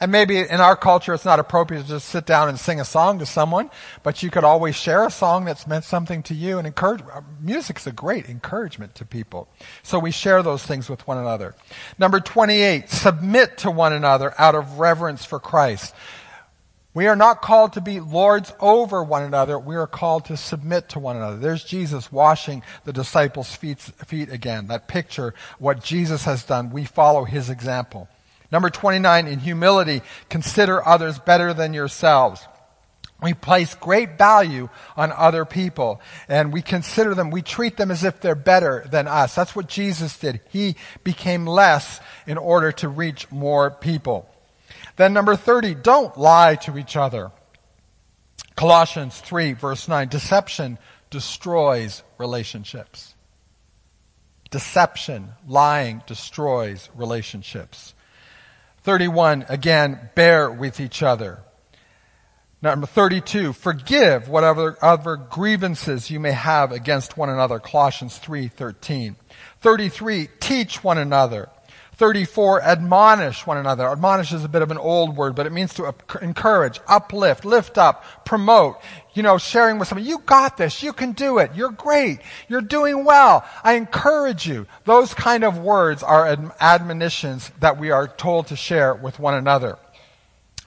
And 0.00 0.12
maybe 0.12 0.38
in 0.38 0.60
our 0.60 0.76
culture 0.76 1.12
it's 1.12 1.24
not 1.24 1.40
appropriate 1.40 1.82
to 1.82 1.88
just 1.88 2.08
sit 2.08 2.24
down 2.24 2.48
and 2.48 2.58
sing 2.58 2.80
a 2.80 2.84
song 2.84 3.18
to 3.18 3.26
someone, 3.26 3.70
but 4.02 4.22
you 4.22 4.30
could 4.30 4.44
always 4.44 4.76
share 4.76 5.04
a 5.04 5.10
song 5.10 5.44
that's 5.44 5.66
meant 5.66 5.84
something 5.84 6.22
to 6.24 6.34
you 6.34 6.58
and 6.58 6.66
encourage. 6.66 7.02
Uh, 7.12 7.22
Music's 7.40 7.86
a 7.86 7.92
great 7.92 8.28
encouragement 8.28 8.94
to 8.94 9.04
people. 9.04 9.48
So 9.82 9.98
we 9.98 10.12
share 10.12 10.42
those 10.42 10.64
things 10.64 10.88
with 10.88 11.06
one 11.08 11.18
another. 11.18 11.56
Number 11.98 12.20
28, 12.20 12.88
submit 12.90 13.58
to 13.58 13.70
one 13.70 13.92
another 13.92 14.34
out 14.38 14.54
of 14.54 14.78
reverence 14.78 15.24
for 15.24 15.40
Christ. 15.40 15.94
We 16.94 17.06
are 17.06 17.16
not 17.16 17.42
called 17.42 17.74
to 17.74 17.80
be 17.80 18.00
lords 18.00 18.52
over 18.60 19.04
one 19.04 19.22
another. 19.22 19.58
We 19.58 19.76
are 19.76 19.86
called 19.86 20.24
to 20.26 20.36
submit 20.36 20.88
to 20.90 20.98
one 20.98 21.16
another. 21.16 21.36
There's 21.36 21.62
Jesus 21.62 22.10
washing 22.10 22.62
the 22.84 22.92
disciples' 22.92 23.54
feet, 23.54 23.78
feet 23.78 24.32
again. 24.32 24.68
That 24.68 24.88
picture, 24.88 25.34
what 25.58 25.82
Jesus 25.82 26.24
has 26.24 26.44
done, 26.44 26.70
we 26.70 26.84
follow 26.84 27.24
his 27.24 27.50
example. 27.50 28.08
Number 28.50 28.70
29, 28.70 29.26
in 29.26 29.38
humility, 29.40 30.02
consider 30.28 30.86
others 30.86 31.18
better 31.18 31.52
than 31.52 31.74
yourselves. 31.74 32.46
We 33.20 33.34
place 33.34 33.74
great 33.74 34.16
value 34.16 34.68
on 34.96 35.10
other 35.10 35.44
people 35.44 36.00
and 36.28 36.52
we 36.52 36.62
consider 36.62 37.14
them, 37.14 37.30
we 37.30 37.42
treat 37.42 37.76
them 37.76 37.90
as 37.90 38.04
if 38.04 38.20
they're 38.20 38.36
better 38.36 38.86
than 38.88 39.08
us. 39.08 39.34
That's 39.34 39.56
what 39.56 39.66
Jesus 39.66 40.16
did. 40.16 40.40
He 40.50 40.76
became 41.02 41.44
less 41.44 42.00
in 42.28 42.38
order 42.38 42.70
to 42.72 42.88
reach 42.88 43.30
more 43.32 43.72
people. 43.72 44.30
Then 44.96 45.12
number 45.12 45.34
30, 45.34 45.74
don't 45.74 46.16
lie 46.16 46.54
to 46.56 46.78
each 46.78 46.96
other. 46.96 47.32
Colossians 48.54 49.20
3 49.20 49.52
verse 49.54 49.88
9, 49.88 50.08
deception 50.08 50.78
destroys 51.10 52.04
relationships. 52.18 53.14
Deception, 54.50 55.30
lying 55.46 56.02
destroys 56.06 56.88
relationships. 56.94 57.94
31, 58.88 59.44
again, 59.50 60.08
bear 60.14 60.50
with 60.50 60.80
each 60.80 61.02
other. 61.02 61.40
Number 62.62 62.86
32, 62.86 63.52
forgive 63.52 64.30
whatever 64.30 64.78
other 64.80 65.16
grievances 65.16 66.10
you 66.10 66.18
may 66.18 66.32
have 66.32 66.72
against 66.72 67.14
one 67.14 67.28
another. 67.28 67.58
Colossians 67.58 68.18
3:13. 68.18 69.16
33, 69.60 70.30
teach 70.40 70.82
one 70.82 70.96
another. 70.96 71.50
34, 71.98 72.62
admonish 72.62 73.44
one 73.44 73.58
another. 73.58 73.88
Admonish 73.88 74.32
is 74.32 74.44
a 74.44 74.48
bit 74.48 74.62
of 74.62 74.70
an 74.70 74.78
old 74.78 75.16
word, 75.16 75.34
but 75.34 75.46
it 75.46 75.52
means 75.52 75.74
to 75.74 75.92
encourage, 76.22 76.80
uplift, 76.86 77.44
lift 77.44 77.76
up, 77.76 78.04
promote. 78.24 78.80
You 79.14 79.24
know, 79.24 79.36
sharing 79.36 79.80
with 79.80 79.88
someone, 79.88 80.06
you 80.06 80.20
got 80.20 80.56
this, 80.56 80.80
you 80.80 80.92
can 80.92 81.10
do 81.10 81.38
it, 81.38 81.56
you're 81.56 81.72
great, 81.72 82.20
you're 82.48 82.60
doing 82.60 83.04
well, 83.04 83.44
I 83.64 83.72
encourage 83.72 84.46
you. 84.46 84.68
Those 84.84 85.12
kind 85.12 85.42
of 85.42 85.58
words 85.58 86.04
are 86.04 86.52
admonitions 86.60 87.50
that 87.58 87.78
we 87.78 87.90
are 87.90 88.06
told 88.06 88.46
to 88.48 88.56
share 88.56 88.94
with 88.94 89.18
one 89.18 89.34
another. 89.34 89.76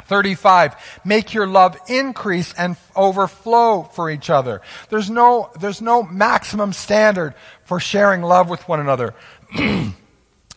35, 0.04 0.76
make 1.06 1.34
your 1.34 1.48
love 1.48 1.78
increase 1.88 2.54
and 2.56 2.76
overflow 2.94 3.84
for 3.84 4.10
each 4.10 4.30
other. 4.30 4.62
There's 4.90 5.10
no, 5.10 5.50
there's 5.62 5.82
no 5.82 6.04
maximum 6.04 6.74
standard 6.74 7.36
for 7.64 7.80
sharing 7.80 8.22
love 8.22 8.50
with 8.50 8.68
one 8.68 8.82
another. 8.82 9.14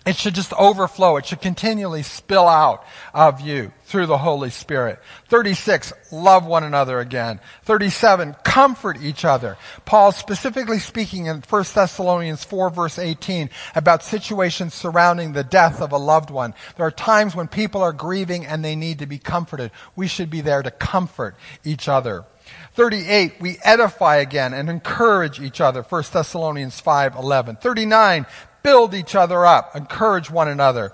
It 0.07 0.17
should 0.17 0.35
just 0.35 0.53
overflow. 0.53 1.17
It 1.17 1.25
should 1.25 1.41
continually 1.41 2.03
spill 2.03 2.47
out 2.47 2.85
of 3.15 3.41
you 3.41 3.73
through 3.85 4.07
the 4.07 4.19
Holy 4.19 4.51
Spirit. 4.51 4.99
36, 5.29 5.95
love 6.13 6.45
one 6.45 6.63
another 6.63 7.01
again. 7.01 7.41
37, 7.63 8.35
comfort 8.45 8.99
each 9.01 9.25
other. 9.25 9.57
Paul 9.87 10.13
specifically 10.13 10.79
speaking 10.79 11.27
in 11.27 11.43
1 11.49 11.65
Thessalonians 11.75 12.45
4 12.45 12.69
verse 12.69 12.99
18 12.99 13.49
about 13.75 14.03
situations 14.03 14.75
surrounding 14.75 15.33
the 15.33 15.45
death 15.45 15.81
of 15.81 15.93
a 15.93 15.99
loved 15.99 16.31
one. 16.31 16.53
There 16.77 16.87
are 16.87 16.91
times 16.91 17.35
when 17.35 17.49
people 17.49 17.81
are 17.83 17.93
grieving 17.93 18.45
and 18.45 18.63
they 18.63 18.77
need 18.77 18.99
to 18.99 19.07
be 19.07 19.19
comforted. 19.19 19.71
We 19.97 20.07
should 20.07 20.29
be 20.29 20.43
there 20.43 20.63
to 20.63 20.71
comfort 20.71 21.35
each 21.65 21.89
other. 21.89 22.27
38, 22.75 23.41
we 23.41 23.57
edify 23.65 24.17
again 24.17 24.53
and 24.53 24.69
encourage 24.69 25.41
each 25.41 25.63
other. 25.63 25.83
1 25.83 26.05
Thessalonians 26.13 26.79
5, 26.81 27.17
11. 27.17 27.57
39, 27.57 28.27
build 28.65 28.95
each 28.95 29.15
other 29.15 29.47
up, 29.47 29.77
encourage 29.77 30.29
one 30.29 30.49
another. 30.49 30.91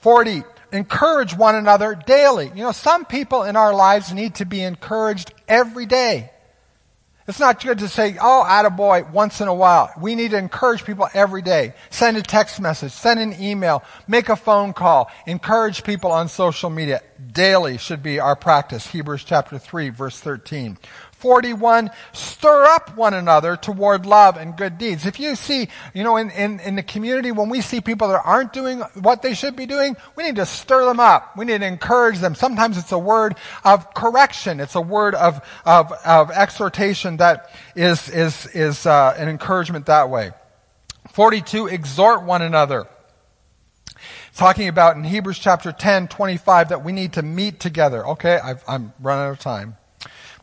40, 0.00 0.42
encourage 0.72 1.36
one 1.36 1.54
another 1.54 1.94
daily. 1.94 2.48
You 2.48 2.64
know, 2.64 2.72
some 2.72 3.04
people 3.04 3.44
in 3.44 3.54
our 3.54 3.72
lives 3.72 4.12
need 4.12 4.36
to 4.36 4.44
be 4.44 4.62
encouraged 4.62 5.32
every 5.46 5.86
day. 5.86 6.32
It's 7.28 7.38
not 7.38 7.62
good 7.62 7.78
to 7.78 7.88
say, 7.88 8.16
oh, 8.20 8.44
attaboy, 8.44 9.12
once 9.12 9.40
in 9.40 9.46
a 9.46 9.54
while. 9.54 9.92
We 10.00 10.16
need 10.16 10.32
to 10.32 10.36
encourage 10.36 10.84
people 10.84 11.08
every 11.14 11.42
day. 11.42 11.74
Send 11.90 12.16
a 12.16 12.22
text 12.22 12.60
message, 12.60 12.90
send 12.90 13.20
an 13.20 13.40
email, 13.40 13.84
make 14.08 14.30
a 14.30 14.34
phone 14.34 14.72
call, 14.72 15.08
encourage 15.28 15.84
people 15.84 16.10
on 16.10 16.26
social 16.26 16.70
media. 16.70 17.02
Daily 17.32 17.78
should 17.78 18.02
be 18.02 18.18
our 18.18 18.34
practice. 18.34 18.84
Hebrews 18.88 19.22
chapter 19.22 19.58
3, 19.58 19.90
verse 19.90 20.18
13. 20.18 20.76
41, 21.20 21.90
stir 22.12 22.64
up 22.64 22.96
one 22.96 23.14
another 23.14 23.56
toward 23.56 24.06
love 24.06 24.36
and 24.36 24.56
good 24.56 24.78
deeds. 24.78 25.06
If 25.06 25.20
you 25.20 25.36
see, 25.36 25.68
you 25.94 26.02
know, 26.02 26.16
in, 26.16 26.30
in, 26.30 26.60
in 26.60 26.76
the 26.76 26.82
community, 26.82 27.30
when 27.30 27.48
we 27.48 27.60
see 27.60 27.80
people 27.80 28.08
that 28.08 28.22
aren't 28.24 28.52
doing 28.52 28.80
what 29.00 29.22
they 29.22 29.34
should 29.34 29.54
be 29.54 29.66
doing, 29.66 29.96
we 30.16 30.24
need 30.24 30.36
to 30.36 30.46
stir 30.46 30.84
them 30.86 31.00
up. 31.00 31.36
We 31.36 31.44
need 31.44 31.60
to 31.60 31.66
encourage 31.66 32.18
them. 32.18 32.34
Sometimes 32.34 32.78
it's 32.78 32.92
a 32.92 32.98
word 32.98 33.36
of 33.64 33.92
correction. 33.94 34.60
It's 34.60 34.74
a 34.74 34.80
word 34.80 35.14
of, 35.14 35.46
of, 35.64 35.92
of 36.04 36.30
exhortation 36.30 37.18
that 37.18 37.50
is, 37.76 38.08
is, 38.08 38.46
is 38.54 38.86
uh, 38.86 39.14
an 39.18 39.28
encouragement 39.28 39.86
that 39.86 40.10
way. 40.10 40.32
42, 41.12 41.66
exhort 41.66 42.22
one 42.22 42.42
another 42.42 42.86
talking 44.36 44.68
about 44.68 44.96
in 44.96 45.04
Hebrews 45.04 45.38
chapter 45.38 45.72
10, 45.72 46.08
25 46.08 46.70
that 46.70 46.84
we 46.84 46.92
need 46.92 47.14
to 47.14 47.22
meet 47.22 47.60
together. 47.60 48.06
Okay, 48.06 48.38
i 48.38 48.54
am 48.74 48.92
running 49.00 49.26
out 49.26 49.32
of 49.32 49.38
time. 49.38 49.76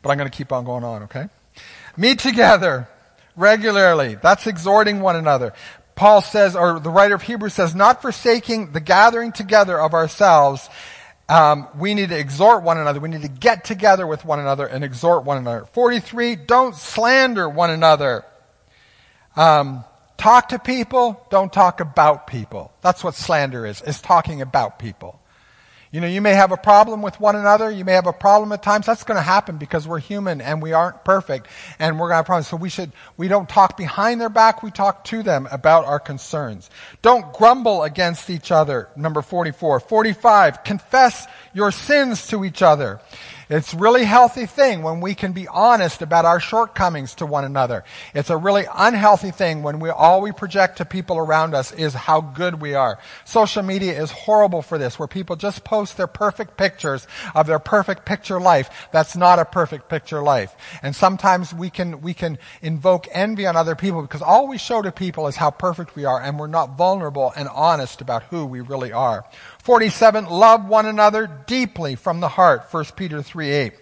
But 0.01 0.09
I'm 0.09 0.17
going 0.17 0.29
to 0.29 0.35
keep 0.35 0.51
on 0.51 0.65
going 0.65 0.83
on, 0.83 1.03
okay? 1.03 1.27
Meet 1.95 2.19
together 2.19 2.87
regularly. 3.35 4.15
That's 4.15 4.47
exhorting 4.47 4.99
one 4.99 5.15
another. 5.15 5.53
Paul 5.95 6.21
says, 6.21 6.55
or 6.55 6.79
the 6.79 6.91
writer 6.91 7.15
of 7.15 7.23
Hebrews 7.23 7.55
says, 7.55 7.73
not 7.73 8.01
forsaking 8.01 8.71
the 8.71 8.79
gathering 8.79 9.31
together 9.31 9.79
of 9.79 9.93
ourselves. 9.93 10.69
Um, 11.27 11.67
we 11.77 11.95
need 11.95 12.09
to 12.09 12.17
exhort 12.17 12.63
one 12.63 12.77
another. 12.77 12.99
We 12.99 13.09
need 13.09 13.23
to 13.23 13.27
get 13.27 13.65
together 13.65 14.05
with 14.05 14.23
one 14.23 14.39
another 14.39 14.65
and 14.65 14.83
exhort 14.83 15.23
one 15.23 15.37
another. 15.37 15.65
43, 15.65 16.35
don't 16.35 16.75
slander 16.75 17.49
one 17.49 17.71
another. 17.71 18.23
Um, 19.35 19.83
talk 20.17 20.49
to 20.49 20.59
people, 20.59 21.25
don't 21.29 21.51
talk 21.51 21.79
about 21.79 22.27
people. 22.27 22.71
That's 22.81 23.03
what 23.03 23.15
slander 23.15 23.65
is, 23.65 23.81
is 23.81 23.99
talking 23.99 24.41
about 24.41 24.79
people. 24.79 25.19
You 25.91 26.01
know, 26.01 26.07
you 26.07 26.21
may 26.21 26.33
have 26.33 26.51
a 26.51 26.57
problem 26.57 27.01
with 27.01 27.19
one 27.19 27.35
another. 27.35 27.71
You 27.71 27.85
may 27.85 27.93
have 27.93 28.07
a 28.07 28.13
problem 28.13 28.51
at 28.51 28.61
times. 28.61 28.85
That's 28.85 29.03
going 29.03 29.15
to 29.15 29.21
happen 29.21 29.57
because 29.57 29.87
we're 29.87 29.99
human 29.99 30.41
and 30.41 30.61
we 30.61 30.73
aren't 30.73 31.05
perfect 31.05 31.47
and 31.79 31.97
we're 31.97 32.07
going 32.07 32.13
to 32.13 32.17
have 32.17 32.25
problems. 32.25 32.47
So 32.47 32.57
we 32.57 32.69
should, 32.69 32.91
we 33.15 33.27
don't 33.27 33.47
talk 33.47 33.77
behind 33.77 34.19
their 34.19 34.29
back. 34.29 34.63
We 34.63 34.71
talk 34.71 35.05
to 35.05 35.23
them 35.23 35.47
about 35.49 35.85
our 35.85 35.99
concerns. 35.99 36.69
Don't 37.01 37.33
grumble 37.33 37.83
against 37.83 38.29
each 38.29 38.51
other. 38.51 38.89
Number 38.95 39.21
44. 39.21 39.79
45. 39.79 40.63
Confess 40.63 41.25
your 41.53 41.71
sins 41.71 42.27
to 42.27 42.43
each 42.43 42.61
other. 42.61 42.99
It's 43.49 43.73
a 43.73 43.77
really 43.77 44.03
healthy 44.03 44.45
thing 44.45 44.83
when 44.83 44.99
we 44.99 45.15
can 45.15 45.31
be 45.31 45.47
honest 45.47 46.01
about 46.01 46.25
our 46.25 46.39
shortcomings 46.39 47.15
to 47.15 47.25
one 47.25 47.45
another. 47.45 47.85
It's 48.13 48.29
a 48.29 48.35
really 48.35 48.65
unhealthy 48.75 49.31
thing 49.31 49.63
when 49.63 49.79
we 49.79 49.89
all 49.89 50.21
we 50.21 50.33
project 50.33 50.79
to 50.79 50.85
people 50.85 51.17
around 51.17 51.55
us 51.55 51.71
is 51.71 51.93
how 51.93 52.19
good 52.19 52.59
we 52.59 52.75
are. 52.75 52.99
Social 53.23 53.63
media 53.63 54.01
is 54.01 54.11
horrible 54.11 54.61
for 54.61 54.77
this, 54.77 54.99
where 54.99 55.07
people 55.07 55.37
just 55.37 55.63
post 55.63 55.95
their 55.95 56.07
perfect 56.07 56.57
pictures 56.57 57.07
of 57.33 57.47
their 57.47 57.59
perfect 57.59 58.03
picture 58.03 58.39
life. 58.39 58.89
That's 58.91 59.15
not 59.15 59.39
a 59.39 59.45
perfect 59.45 59.87
picture 59.87 60.21
life. 60.21 60.53
And 60.81 60.93
sometimes 60.93 61.53
we 61.53 61.69
can 61.69 62.01
we 62.01 62.13
can 62.13 62.39
invoke 62.61 63.07
envy 63.11 63.45
on 63.47 63.55
other 63.55 63.75
people 63.75 64.01
because 64.01 64.21
all 64.21 64.49
we 64.49 64.57
show 64.57 64.81
to 64.81 64.91
people 64.91 65.25
is 65.27 65.37
how 65.37 65.51
perfect 65.51 65.95
we 65.95 66.03
are, 66.03 66.21
and 66.21 66.37
we're 66.37 66.47
not 66.47 66.77
vulnerable 66.77 67.31
and 67.37 67.47
honest 67.47 68.01
about 68.01 68.23
who 68.23 68.45
we 68.45 68.59
really 68.59 68.91
are. 68.91 69.23
47, 69.67 70.27
love 70.27 70.65
one 70.65 70.85
another 70.85 71.27
deeply 71.27 71.95
from 71.95 72.21
the 72.21 72.29
heart, 72.29 72.67
1 72.71 72.85
Peter 72.95 73.21
3 73.21 73.49
8. 73.49 73.73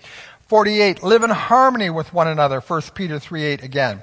48, 0.47 1.03
live 1.03 1.21
in 1.21 1.29
harmony 1.29 1.91
with 1.91 2.11
one 2.11 2.27
another, 2.27 2.59
1 2.59 2.81
Peter 2.95 3.19
3 3.19 3.43
8 3.43 3.63
again. 3.63 4.01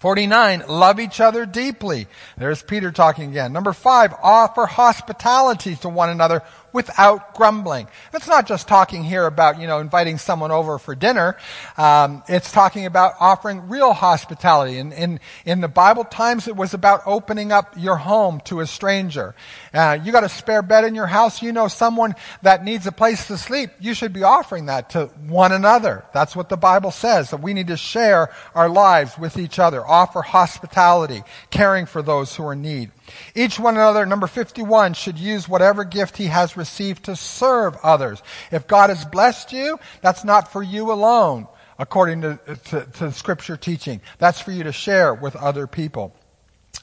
49, 0.00 0.64
love 0.66 0.98
each 0.98 1.20
other 1.20 1.46
deeply. 1.46 2.08
There's 2.36 2.64
Peter 2.64 2.90
talking 2.90 3.30
again. 3.30 3.52
Number 3.52 3.72
five, 3.72 4.12
offer 4.20 4.66
hospitality 4.66 5.76
to 5.76 5.88
one 5.88 6.10
another 6.10 6.42
without 6.78 7.34
grumbling. 7.34 7.88
It's 8.14 8.28
not 8.28 8.46
just 8.46 8.68
talking 8.68 9.02
here 9.02 9.26
about, 9.26 9.60
you 9.60 9.66
know, 9.66 9.80
inviting 9.80 10.16
someone 10.16 10.52
over 10.52 10.78
for 10.78 10.94
dinner. 10.94 11.36
Um, 11.76 12.22
it's 12.28 12.52
talking 12.52 12.86
about 12.86 13.14
offering 13.18 13.68
real 13.68 13.92
hospitality. 13.92 14.78
In, 14.78 14.92
in, 14.92 15.18
in 15.44 15.60
the 15.60 15.66
Bible 15.66 16.04
times, 16.04 16.46
it 16.46 16.54
was 16.54 16.74
about 16.74 17.00
opening 17.04 17.50
up 17.50 17.74
your 17.76 17.96
home 17.96 18.40
to 18.44 18.60
a 18.60 18.66
stranger. 18.66 19.34
Uh, 19.74 19.98
you 20.04 20.12
got 20.12 20.22
a 20.22 20.28
spare 20.28 20.62
bed 20.62 20.84
in 20.84 20.94
your 20.94 21.08
house, 21.08 21.42
you 21.42 21.50
know 21.50 21.66
someone 21.66 22.14
that 22.42 22.62
needs 22.62 22.86
a 22.86 22.92
place 22.92 23.26
to 23.26 23.36
sleep, 23.36 23.70
you 23.80 23.92
should 23.92 24.12
be 24.12 24.22
offering 24.22 24.66
that 24.66 24.90
to 24.90 25.06
one 25.26 25.50
another. 25.50 26.04
That's 26.14 26.36
what 26.36 26.48
the 26.48 26.56
Bible 26.56 26.92
says, 26.92 27.30
that 27.30 27.42
we 27.42 27.54
need 27.54 27.66
to 27.66 27.76
share 27.76 28.30
our 28.54 28.68
lives 28.68 29.18
with 29.18 29.36
each 29.36 29.58
other, 29.58 29.84
offer 29.84 30.22
hospitality, 30.22 31.24
caring 31.50 31.86
for 31.86 32.02
those 32.02 32.36
who 32.36 32.46
are 32.46 32.52
in 32.52 32.62
need. 32.62 32.92
Each 33.34 33.58
one 33.58 33.76
another, 33.76 34.06
number 34.06 34.26
51, 34.26 34.94
should 34.94 35.18
use 35.18 35.48
whatever 35.48 35.84
gift 35.84 36.16
he 36.16 36.26
has 36.26 36.56
received 36.56 37.04
to 37.04 37.16
serve 37.16 37.76
others. 37.82 38.22
If 38.50 38.66
God 38.66 38.90
has 38.90 39.04
blessed 39.04 39.52
you, 39.52 39.78
that's 40.00 40.24
not 40.24 40.52
for 40.52 40.62
you 40.62 40.92
alone, 40.92 41.46
according 41.78 42.22
to, 42.22 42.38
to, 42.66 42.84
to 42.84 43.12
scripture 43.12 43.56
teaching. 43.56 44.00
That's 44.18 44.40
for 44.40 44.52
you 44.52 44.64
to 44.64 44.72
share 44.72 45.14
with 45.14 45.36
other 45.36 45.66
people. 45.66 46.14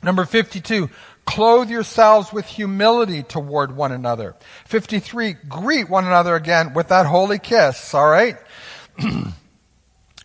Number 0.03 0.25
52, 0.25 0.89
clothe 1.25 1.69
yourselves 1.69 2.31
with 2.31 2.45
humility 2.45 3.23
toward 3.23 3.75
one 3.75 3.91
another. 3.91 4.35
53, 4.65 5.33
greet 5.47 5.89
one 5.89 6.05
another 6.05 6.35
again 6.35 6.73
with 6.73 6.89
that 6.89 7.05
holy 7.05 7.39
kiss, 7.39 7.93
alright? 7.93 8.37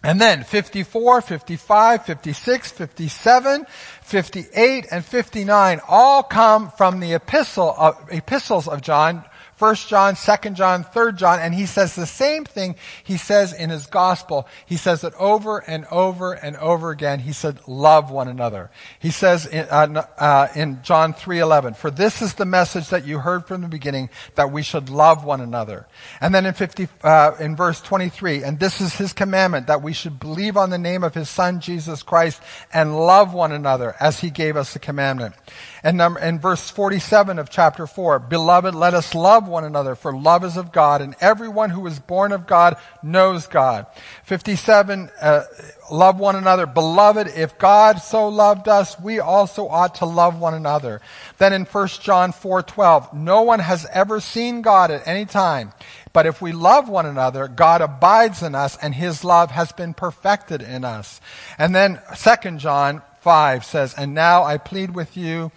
and 0.03 0.21
then 0.21 0.45
54, 0.45 1.21
55, 1.21 2.07
56, 2.07 2.73
57, 2.73 3.67
58 4.03 4.87
and 4.91 5.05
59 5.05 5.81
all 5.89 6.23
come 6.23 6.71
from 6.71 7.01
the 7.01 7.15
epistle 7.15 7.75
of, 7.77 8.09
epistles 8.11 8.67
of 8.67 8.81
John, 8.81 9.25
1 9.61 9.75
John, 9.75 10.15
2 10.15 10.51
John, 10.51 10.85
3 10.85 11.13
John, 11.13 11.39
and 11.39 11.55
he 11.55 11.67
says 11.67 11.95
the 11.95 12.07
same 12.07 12.47
thing 12.47 12.77
he 13.05 13.19
says 13.19 13.53
in 13.53 13.69
his 13.69 13.87
gospel. 13.87 14.49
He 14.65 14.79
says 14.79 15.05
it 15.05 15.13
over 15.19 15.59
and 15.59 15.85
over 15.91 16.33
and 16.33 16.57
over 16.57 16.91
again. 16.91 17.19
He 17.19 17.35
said, 17.35 17.61
love 17.69 18.11
one 18.11 18.27
another. 18.27 18.71
He 18.99 19.11
says 19.11 19.45
in, 19.45 19.67
uh, 19.69 20.07
uh, 20.17 20.49
in 20.57 20.83
John 20.83 21.13
3.11, 21.13 21.77
for 21.77 21.91
this 21.91 22.23
is 22.23 22.35
the 22.35 22.47
message 22.47 22.89
that 22.89 23.05
you 23.05 23.19
heard 23.19 23.47
from 23.47 23.61
the 23.61 23.69
beginning, 23.69 24.09
that 24.35 24.51
we 24.51 24.63
should 24.63 24.89
love 24.89 25.25
one 25.25 25.43
another. 25.43 25.87
And 26.23 26.35
then 26.35 26.47
in 26.47 26.55
50, 26.55 26.89
uh, 27.03 27.33
in 27.39 27.55
verse 27.55 27.83
23, 27.83 28.43
and 28.43 28.59
this 28.59 28.81
is 28.81 28.95
his 28.95 29.13
commandment, 29.13 29.67
that 29.67 29.83
we 29.83 29.93
should 29.93 30.19
believe 30.19 30.57
on 30.57 30.71
the 30.71 30.79
name 30.79 31.05
of 31.05 31.15
his 31.15 31.29
son, 31.29 31.61
Jesus 31.61 32.03
Christ, 32.03 32.41
and 32.73 32.99
love 32.99 33.35
one 33.35 33.53
another 33.53 33.95
as 34.01 34.21
he 34.21 34.31
gave 34.31 34.57
us 34.57 34.73
the 34.73 34.79
commandment. 34.79 35.35
And 35.83 35.97
number, 35.97 36.39
verse 36.39 36.69
47 36.69 37.39
of 37.39 37.49
chapter 37.49 37.87
4, 37.87 38.19
Beloved, 38.19 38.75
let 38.75 38.93
us 38.93 39.15
love 39.15 39.49
one 39.49 39.65
another, 39.65 39.95
for 39.95 40.15
love 40.15 40.45
is 40.45 40.57
of 40.57 40.73
God, 40.73 41.01
and 41.01 41.15
everyone 41.21 41.71
who 41.71 41.87
is 41.87 41.99
born 41.99 42.33
of 42.33 42.47
God 42.47 42.77
knows 43.03 43.47
God. 43.47 43.87
57, 44.25 45.11
uh, 45.21 45.45
love 45.91 46.19
one 46.19 46.37
another. 46.37 46.67
Beloved, 46.67 47.29
if 47.29 47.59
God 47.59 47.99
so 47.99 48.29
loved 48.29 48.69
us, 48.69 49.01
we 49.01 49.21
also 49.21 49.69
ought 49.69 49.97
to 49.97 50.07
love 50.07 50.39
one 50.39 50.55
another. 50.55 51.01
Then 51.39 51.53
in 51.53 51.65
1 51.65 51.89
John 52.03 52.33
4:12, 52.33 53.15
no 53.15 53.43
one 53.43 53.61
has 53.61 53.87
ever 53.93 54.21
seen 54.21 54.63
God 54.63 54.91
at 54.91 55.07
any 55.07 55.25
time. 55.25 55.73
But 56.13 56.27
if 56.27 56.43
we 56.43 56.53
love 56.53 56.89
one 56.89 57.07
another, 57.07 57.47
God 57.47 57.81
abides 57.81 58.43
in 58.43 58.55
us 58.55 58.77
and 58.83 58.95
his 58.95 59.23
love 59.23 59.53
has 59.53 59.73
been 59.73 59.95
perfected 59.95 60.61
in 60.61 60.85
us. 60.85 61.21
And 61.57 61.75
then 61.75 62.01
2 62.17 62.59
John 62.59 63.03
5 63.21 63.65
says, 63.65 63.95
And 63.95 64.15
now 64.15 64.45
I 64.45 64.59
plead 64.59 64.95
with 64.95 65.17
you 65.17 65.53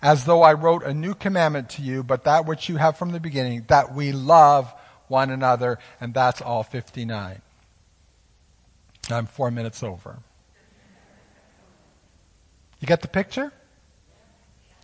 as 0.00 0.24
though 0.24 0.42
I 0.42 0.52
wrote 0.52 0.82
a 0.82 0.94
new 0.94 1.14
commandment 1.14 1.70
to 1.70 1.82
you, 1.82 2.02
but 2.02 2.24
that 2.24 2.46
which 2.46 2.68
you 2.68 2.76
have 2.76 2.96
from 2.96 3.10
the 3.10 3.20
beginning, 3.20 3.64
that 3.68 3.94
we 3.94 4.12
love 4.12 4.72
one 5.08 5.30
another. 5.30 5.78
And 6.00 6.14
that's 6.14 6.40
all 6.40 6.62
59. 6.62 7.42
I'm 9.10 9.26
four 9.26 9.50
minutes 9.50 9.82
over. 9.82 10.18
You 12.80 12.86
get 12.86 13.02
the 13.02 13.08
picture? 13.08 13.52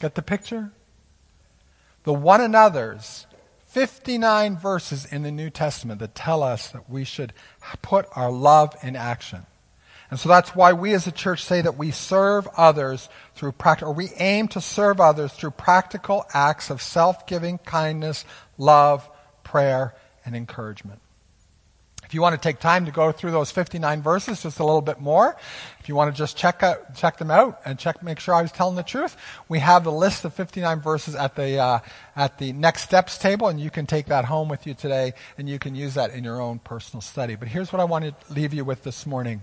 Get 0.00 0.14
the 0.14 0.22
picture? 0.22 0.72
the 2.04 2.12
one 2.12 2.40
another's 2.40 3.26
59 3.66 4.56
verses 4.56 5.04
in 5.04 5.22
the 5.22 5.32
New 5.32 5.50
Testament 5.50 5.98
that 5.98 6.14
tell 6.14 6.42
us 6.42 6.68
that 6.68 6.88
we 6.88 7.02
should 7.02 7.32
put 7.82 8.06
our 8.14 8.30
love 8.30 8.76
in 8.82 8.94
action. 8.94 9.46
And 10.14 10.20
so 10.20 10.28
that's 10.28 10.54
why 10.54 10.74
we 10.74 10.94
as 10.94 11.08
a 11.08 11.10
church 11.10 11.42
say 11.42 11.60
that 11.60 11.76
we 11.76 11.90
serve 11.90 12.46
others 12.56 13.08
through 13.34 13.50
practical, 13.50 13.90
or 13.90 13.96
we 13.96 14.10
aim 14.20 14.46
to 14.46 14.60
serve 14.60 15.00
others 15.00 15.32
through 15.32 15.50
practical 15.50 16.24
acts 16.32 16.70
of 16.70 16.80
self-giving 16.80 17.58
kindness, 17.58 18.24
love, 18.56 19.10
prayer, 19.42 19.92
and 20.24 20.36
encouragement. 20.36 21.00
If 22.04 22.14
you 22.14 22.22
want 22.22 22.40
to 22.40 22.48
take 22.48 22.60
time 22.60 22.84
to 22.84 22.92
go 22.92 23.10
through 23.10 23.32
those 23.32 23.50
59 23.50 24.02
verses 24.02 24.40
just 24.44 24.60
a 24.60 24.64
little 24.64 24.82
bit 24.82 25.00
more, 25.00 25.36
if 25.80 25.88
you 25.88 25.96
want 25.96 26.14
to 26.14 26.16
just 26.16 26.36
check 26.36 26.62
out, 26.62 26.94
check 26.94 27.16
them 27.16 27.32
out 27.32 27.60
and 27.64 27.76
check 27.76 28.00
make 28.00 28.20
sure 28.20 28.36
I 28.36 28.42
was 28.42 28.52
telling 28.52 28.76
the 28.76 28.84
truth, 28.84 29.16
we 29.48 29.58
have 29.58 29.82
the 29.82 29.90
list 29.90 30.24
of 30.24 30.32
59 30.32 30.80
verses 30.80 31.16
at 31.16 31.34
the 31.34 31.58
uh, 31.58 31.78
at 32.14 32.38
the 32.38 32.52
next 32.52 32.82
steps 32.82 33.18
table, 33.18 33.48
and 33.48 33.58
you 33.60 33.68
can 33.68 33.84
take 33.84 34.06
that 34.06 34.26
home 34.26 34.48
with 34.48 34.64
you 34.64 34.74
today, 34.74 35.14
and 35.36 35.48
you 35.48 35.58
can 35.58 35.74
use 35.74 35.94
that 35.94 36.12
in 36.12 36.22
your 36.22 36.40
own 36.40 36.60
personal 36.60 37.00
study. 37.00 37.34
But 37.34 37.48
here's 37.48 37.72
what 37.72 37.80
I 37.80 37.84
want 37.84 38.04
to 38.04 38.32
leave 38.32 38.54
you 38.54 38.64
with 38.64 38.84
this 38.84 39.06
morning. 39.06 39.42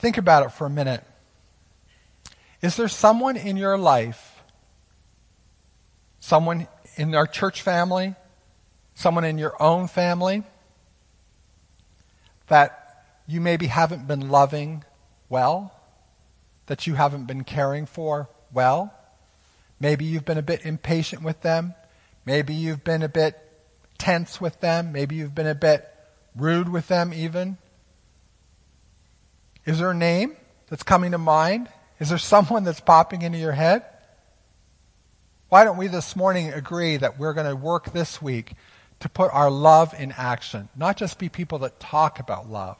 Think 0.00 0.16
about 0.16 0.46
it 0.46 0.52
for 0.52 0.66
a 0.66 0.70
minute. 0.70 1.04
Is 2.62 2.76
there 2.76 2.88
someone 2.88 3.36
in 3.36 3.58
your 3.58 3.76
life, 3.76 4.42
someone 6.20 6.68
in 6.96 7.14
our 7.14 7.26
church 7.26 7.60
family, 7.60 8.14
someone 8.94 9.24
in 9.24 9.36
your 9.36 9.62
own 9.62 9.88
family 9.88 10.42
that 12.48 13.04
you 13.26 13.42
maybe 13.42 13.66
haven't 13.66 14.08
been 14.08 14.30
loving 14.30 14.84
well, 15.28 15.74
that 16.64 16.86
you 16.86 16.94
haven't 16.94 17.26
been 17.26 17.44
caring 17.44 17.84
for 17.84 18.30
well. 18.54 18.94
Maybe 19.78 20.06
you've 20.06 20.24
been 20.24 20.38
a 20.38 20.42
bit 20.42 20.64
impatient 20.64 21.22
with 21.22 21.42
them. 21.42 21.74
Maybe 22.24 22.54
you've 22.54 22.84
been 22.84 23.02
a 23.02 23.08
bit 23.08 23.38
tense 23.98 24.40
with 24.40 24.60
them. 24.60 24.92
Maybe 24.92 25.16
you've 25.16 25.34
been 25.34 25.46
a 25.46 25.54
bit 25.54 25.86
rude 26.34 26.70
with 26.70 26.88
them, 26.88 27.12
even. 27.12 27.58
Is 29.70 29.78
there 29.78 29.92
a 29.92 29.94
name 29.94 30.34
that's 30.68 30.82
coming 30.82 31.12
to 31.12 31.18
mind? 31.18 31.68
Is 32.00 32.08
there 32.08 32.18
someone 32.18 32.64
that's 32.64 32.80
popping 32.80 33.22
into 33.22 33.38
your 33.38 33.52
head? 33.52 33.84
Why 35.48 35.62
don't 35.62 35.76
we 35.76 35.86
this 35.86 36.16
morning 36.16 36.52
agree 36.52 36.96
that 36.96 37.20
we're 37.20 37.34
going 37.34 37.48
to 37.48 37.54
work 37.54 37.92
this 37.92 38.20
week 38.20 38.54
to 38.98 39.08
put 39.08 39.32
our 39.32 39.48
love 39.48 39.94
in 39.96 40.10
action. 40.10 40.68
Not 40.74 40.96
just 40.96 41.20
be 41.20 41.28
people 41.28 41.60
that 41.60 41.78
talk 41.78 42.18
about 42.18 42.50
love, 42.50 42.78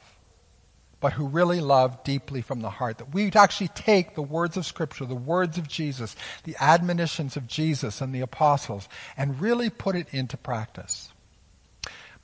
but 0.99 1.13
who 1.13 1.27
really 1.27 1.61
love 1.61 2.03
deeply 2.03 2.41
from 2.41 2.59
the 2.59 2.69
heart. 2.69 2.97
That 2.97 3.13
we 3.13 3.31
actually 3.31 3.69
take 3.69 4.15
the 4.15 4.21
words 4.21 4.57
of 4.57 4.65
Scripture, 4.65 5.05
the 5.05 5.15
words 5.15 5.57
of 5.57 5.69
Jesus, 5.69 6.17
the 6.43 6.57
admonitions 6.59 7.37
of 7.37 7.47
Jesus 7.47 8.01
and 8.01 8.13
the 8.13 8.19
apostles, 8.19 8.89
and 9.15 9.39
really 9.39 9.69
put 9.69 9.95
it 9.95 10.07
into 10.11 10.35
practice. 10.35 11.13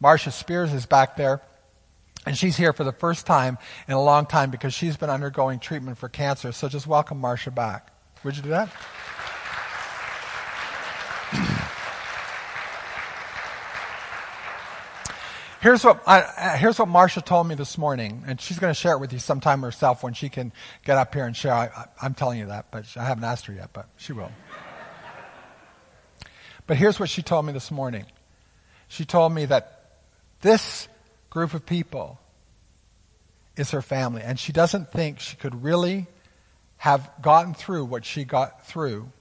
Marcia 0.01 0.32
Spears 0.32 0.73
is 0.73 0.86
back 0.86 1.15
there. 1.15 1.41
And 2.28 2.38
she's 2.38 2.58
here 2.58 2.74
for 2.74 2.84
the 2.84 2.92
first 2.92 3.26
time 3.26 3.58
in 3.88 3.94
a 3.94 4.04
long 4.04 4.26
time 4.26 4.52
because 4.52 4.74
she's 4.74 4.98
been 4.98 5.10
undergoing 5.10 5.60
treatment 5.60 5.98
for 5.98 6.10
cancer. 6.10 6.52
So 6.52 6.68
just 6.68 6.86
welcome 6.86 7.22
Marcia 7.22 7.52
back. 7.52 7.88
Would 8.26 8.36
you 8.36 8.44
do 8.44 8.50
that? 8.50 8.68
Here's 15.62 15.86
what, 15.86 16.04
I, 16.06 16.22
uh, 16.22 16.56
here's 16.58 16.78
what 16.78 16.88
Marcia 16.88 17.20
told 17.20 17.48
me 17.48 17.56
this 17.56 17.80
morning, 17.80 18.24
and 18.28 18.40
she's 18.40 18.60
going 18.60 18.70
to 18.70 18.80
share 18.80 18.92
it 18.92 19.00
with 19.00 19.12
you 19.12 19.18
sometime 19.18 19.63
herself 19.63 20.04
when 20.04 20.13
she 20.13 20.30
can 20.30 20.54
get 20.86 20.98
up 20.98 21.16
here 21.16 21.26
and 21.26 21.36
share. 21.36 21.52
I, 21.52 21.88
am 22.02 22.13
telling 22.13 22.38
you 22.38 22.46
that, 22.46 22.68
but 22.70 22.86
I 22.96 23.04
haven't 23.06 23.24
asked 23.24 23.48
her 23.48 23.54
yet, 23.54 23.72
but 23.74 23.88
she 23.98 24.13
will. 24.13 24.32
but 26.68 26.78
here's 26.78 27.00
what 27.00 27.10
she 27.10 27.24
told 27.24 27.46
me 27.46 27.54
this 27.54 27.72
morning. 27.72 28.06
She 28.88 29.04
told 29.04 29.34
me 29.34 29.46
that 29.46 29.96
this 30.42 30.88
group 31.38 31.54
of 31.54 31.67
people 31.67 32.19
is 33.56 33.69
her 33.69 33.82
family, 33.84 34.23
and 34.23 34.39
she 34.39 34.52
doesn't 34.52 34.91
think 34.91 35.19
she 35.19 35.36
could 35.36 35.63
really 35.63 36.08
have 36.78 37.12
gotten 37.21 37.54
through 37.54 37.86
what 37.86 38.04
she 38.04 38.23
got 38.23 38.65
through 38.65 39.12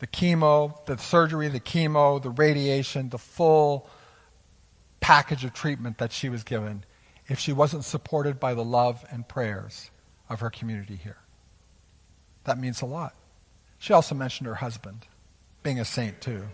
the 0.00 0.06
chemo, 0.06 0.84
the 0.84 0.98
surgery, 0.98 1.48
the 1.48 1.60
chemo, 1.60 2.20
the 2.20 2.28
radiation, 2.28 3.08
the 3.08 3.16
full 3.16 3.88
package 5.00 5.46
of 5.46 5.54
treatment 5.54 5.96
that 5.96 6.12
she 6.12 6.28
was 6.28 6.44
given 6.44 6.84
if 7.26 7.38
she 7.38 7.54
wasn't 7.54 7.84
supported 7.84 8.38
by 8.38 8.52
the 8.52 8.64
love 8.64 9.02
and 9.10 9.26
prayers 9.26 9.90
of 10.28 10.40
her 10.40 10.50
community 10.50 10.96
here. 10.96 11.16
That 12.44 12.58
means 12.58 12.82
a 12.82 12.86
lot. 12.86 13.14
She 13.78 13.94
also 13.94 14.14
mentioned 14.14 14.46
her 14.46 14.56
husband, 14.56 15.06
being 15.62 15.80
a 15.80 15.86
saint 15.86 16.20
too. 16.20 16.48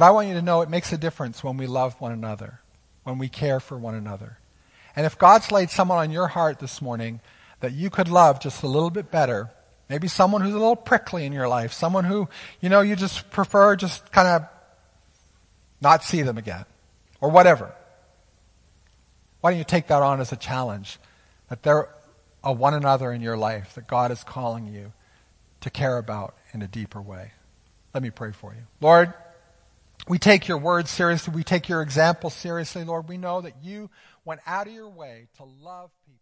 But 0.00 0.06
I 0.06 0.10
want 0.12 0.28
you 0.28 0.34
to 0.34 0.40
know 0.40 0.62
it 0.62 0.70
makes 0.70 0.94
a 0.94 0.96
difference 0.96 1.44
when 1.44 1.58
we 1.58 1.66
love 1.66 2.00
one 2.00 2.10
another, 2.10 2.60
when 3.04 3.18
we 3.18 3.28
care 3.28 3.60
for 3.60 3.76
one 3.76 3.94
another. 3.94 4.38
And 4.96 5.04
if 5.04 5.18
God's 5.18 5.52
laid 5.52 5.68
someone 5.68 5.98
on 5.98 6.10
your 6.10 6.28
heart 6.28 6.58
this 6.58 6.80
morning 6.80 7.20
that 7.60 7.72
you 7.72 7.90
could 7.90 8.08
love 8.08 8.40
just 8.40 8.62
a 8.62 8.66
little 8.66 8.88
bit 8.88 9.10
better, 9.10 9.50
maybe 9.90 10.08
someone 10.08 10.40
who's 10.40 10.54
a 10.54 10.58
little 10.58 10.74
prickly 10.74 11.26
in 11.26 11.34
your 11.34 11.48
life, 11.48 11.74
someone 11.74 12.04
who, 12.04 12.30
you 12.62 12.70
know, 12.70 12.80
you 12.80 12.96
just 12.96 13.30
prefer 13.30 13.76
just 13.76 14.10
kind 14.10 14.26
of 14.26 14.48
not 15.82 16.02
see 16.02 16.22
them 16.22 16.38
again, 16.38 16.64
or 17.20 17.28
whatever. 17.28 17.70
Why 19.42 19.50
don't 19.50 19.58
you 19.58 19.64
take 19.64 19.88
that 19.88 20.02
on 20.02 20.18
as 20.18 20.32
a 20.32 20.36
challenge 20.36 20.98
that 21.50 21.62
there 21.62 21.90
are 22.42 22.54
one 22.54 22.72
another 22.72 23.12
in 23.12 23.20
your 23.20 23.36
life 23.36 23.74
that 23.74 23.86
God 23.86 24.10
is 24.10 24.24
calling 24.24 24.66
you 24.66 24.94
to 25.60 25.68
care 25.68 25.98
about 25.98 26.36
in 26.54 26.62
a 26.62 26.66
deeper 26.66 27.02
way? 27.02 27.32
Let 27.92 28.02
me 28.02 28.08
pray 28.08 28.32
for 28.32 28.54
you. 28.54 28.62
Lord, 28.80 29.12
we 30.08 30.18
take 30.18 30.48
your 30.48 30.58
words 30.58 30.90
seriously. 30.90 31.34
We 31.34 31.44
take 31.44 31.68
your 31.68 31.82
example 31.82 32.30
seriously, 32.30 32.84
Lord. 32.84 33.08
We 33.08 33.16
know 33.16 33.40
that 33.40 33.62
you 33.62 33.90
went 34.24 34.40
out 34.46 34.66
of 34.66 34.72
your 34.72 34.88
way 34.88 35.28
to 35.36 35.44
love 35.44 35.90
people. 36.06 36.19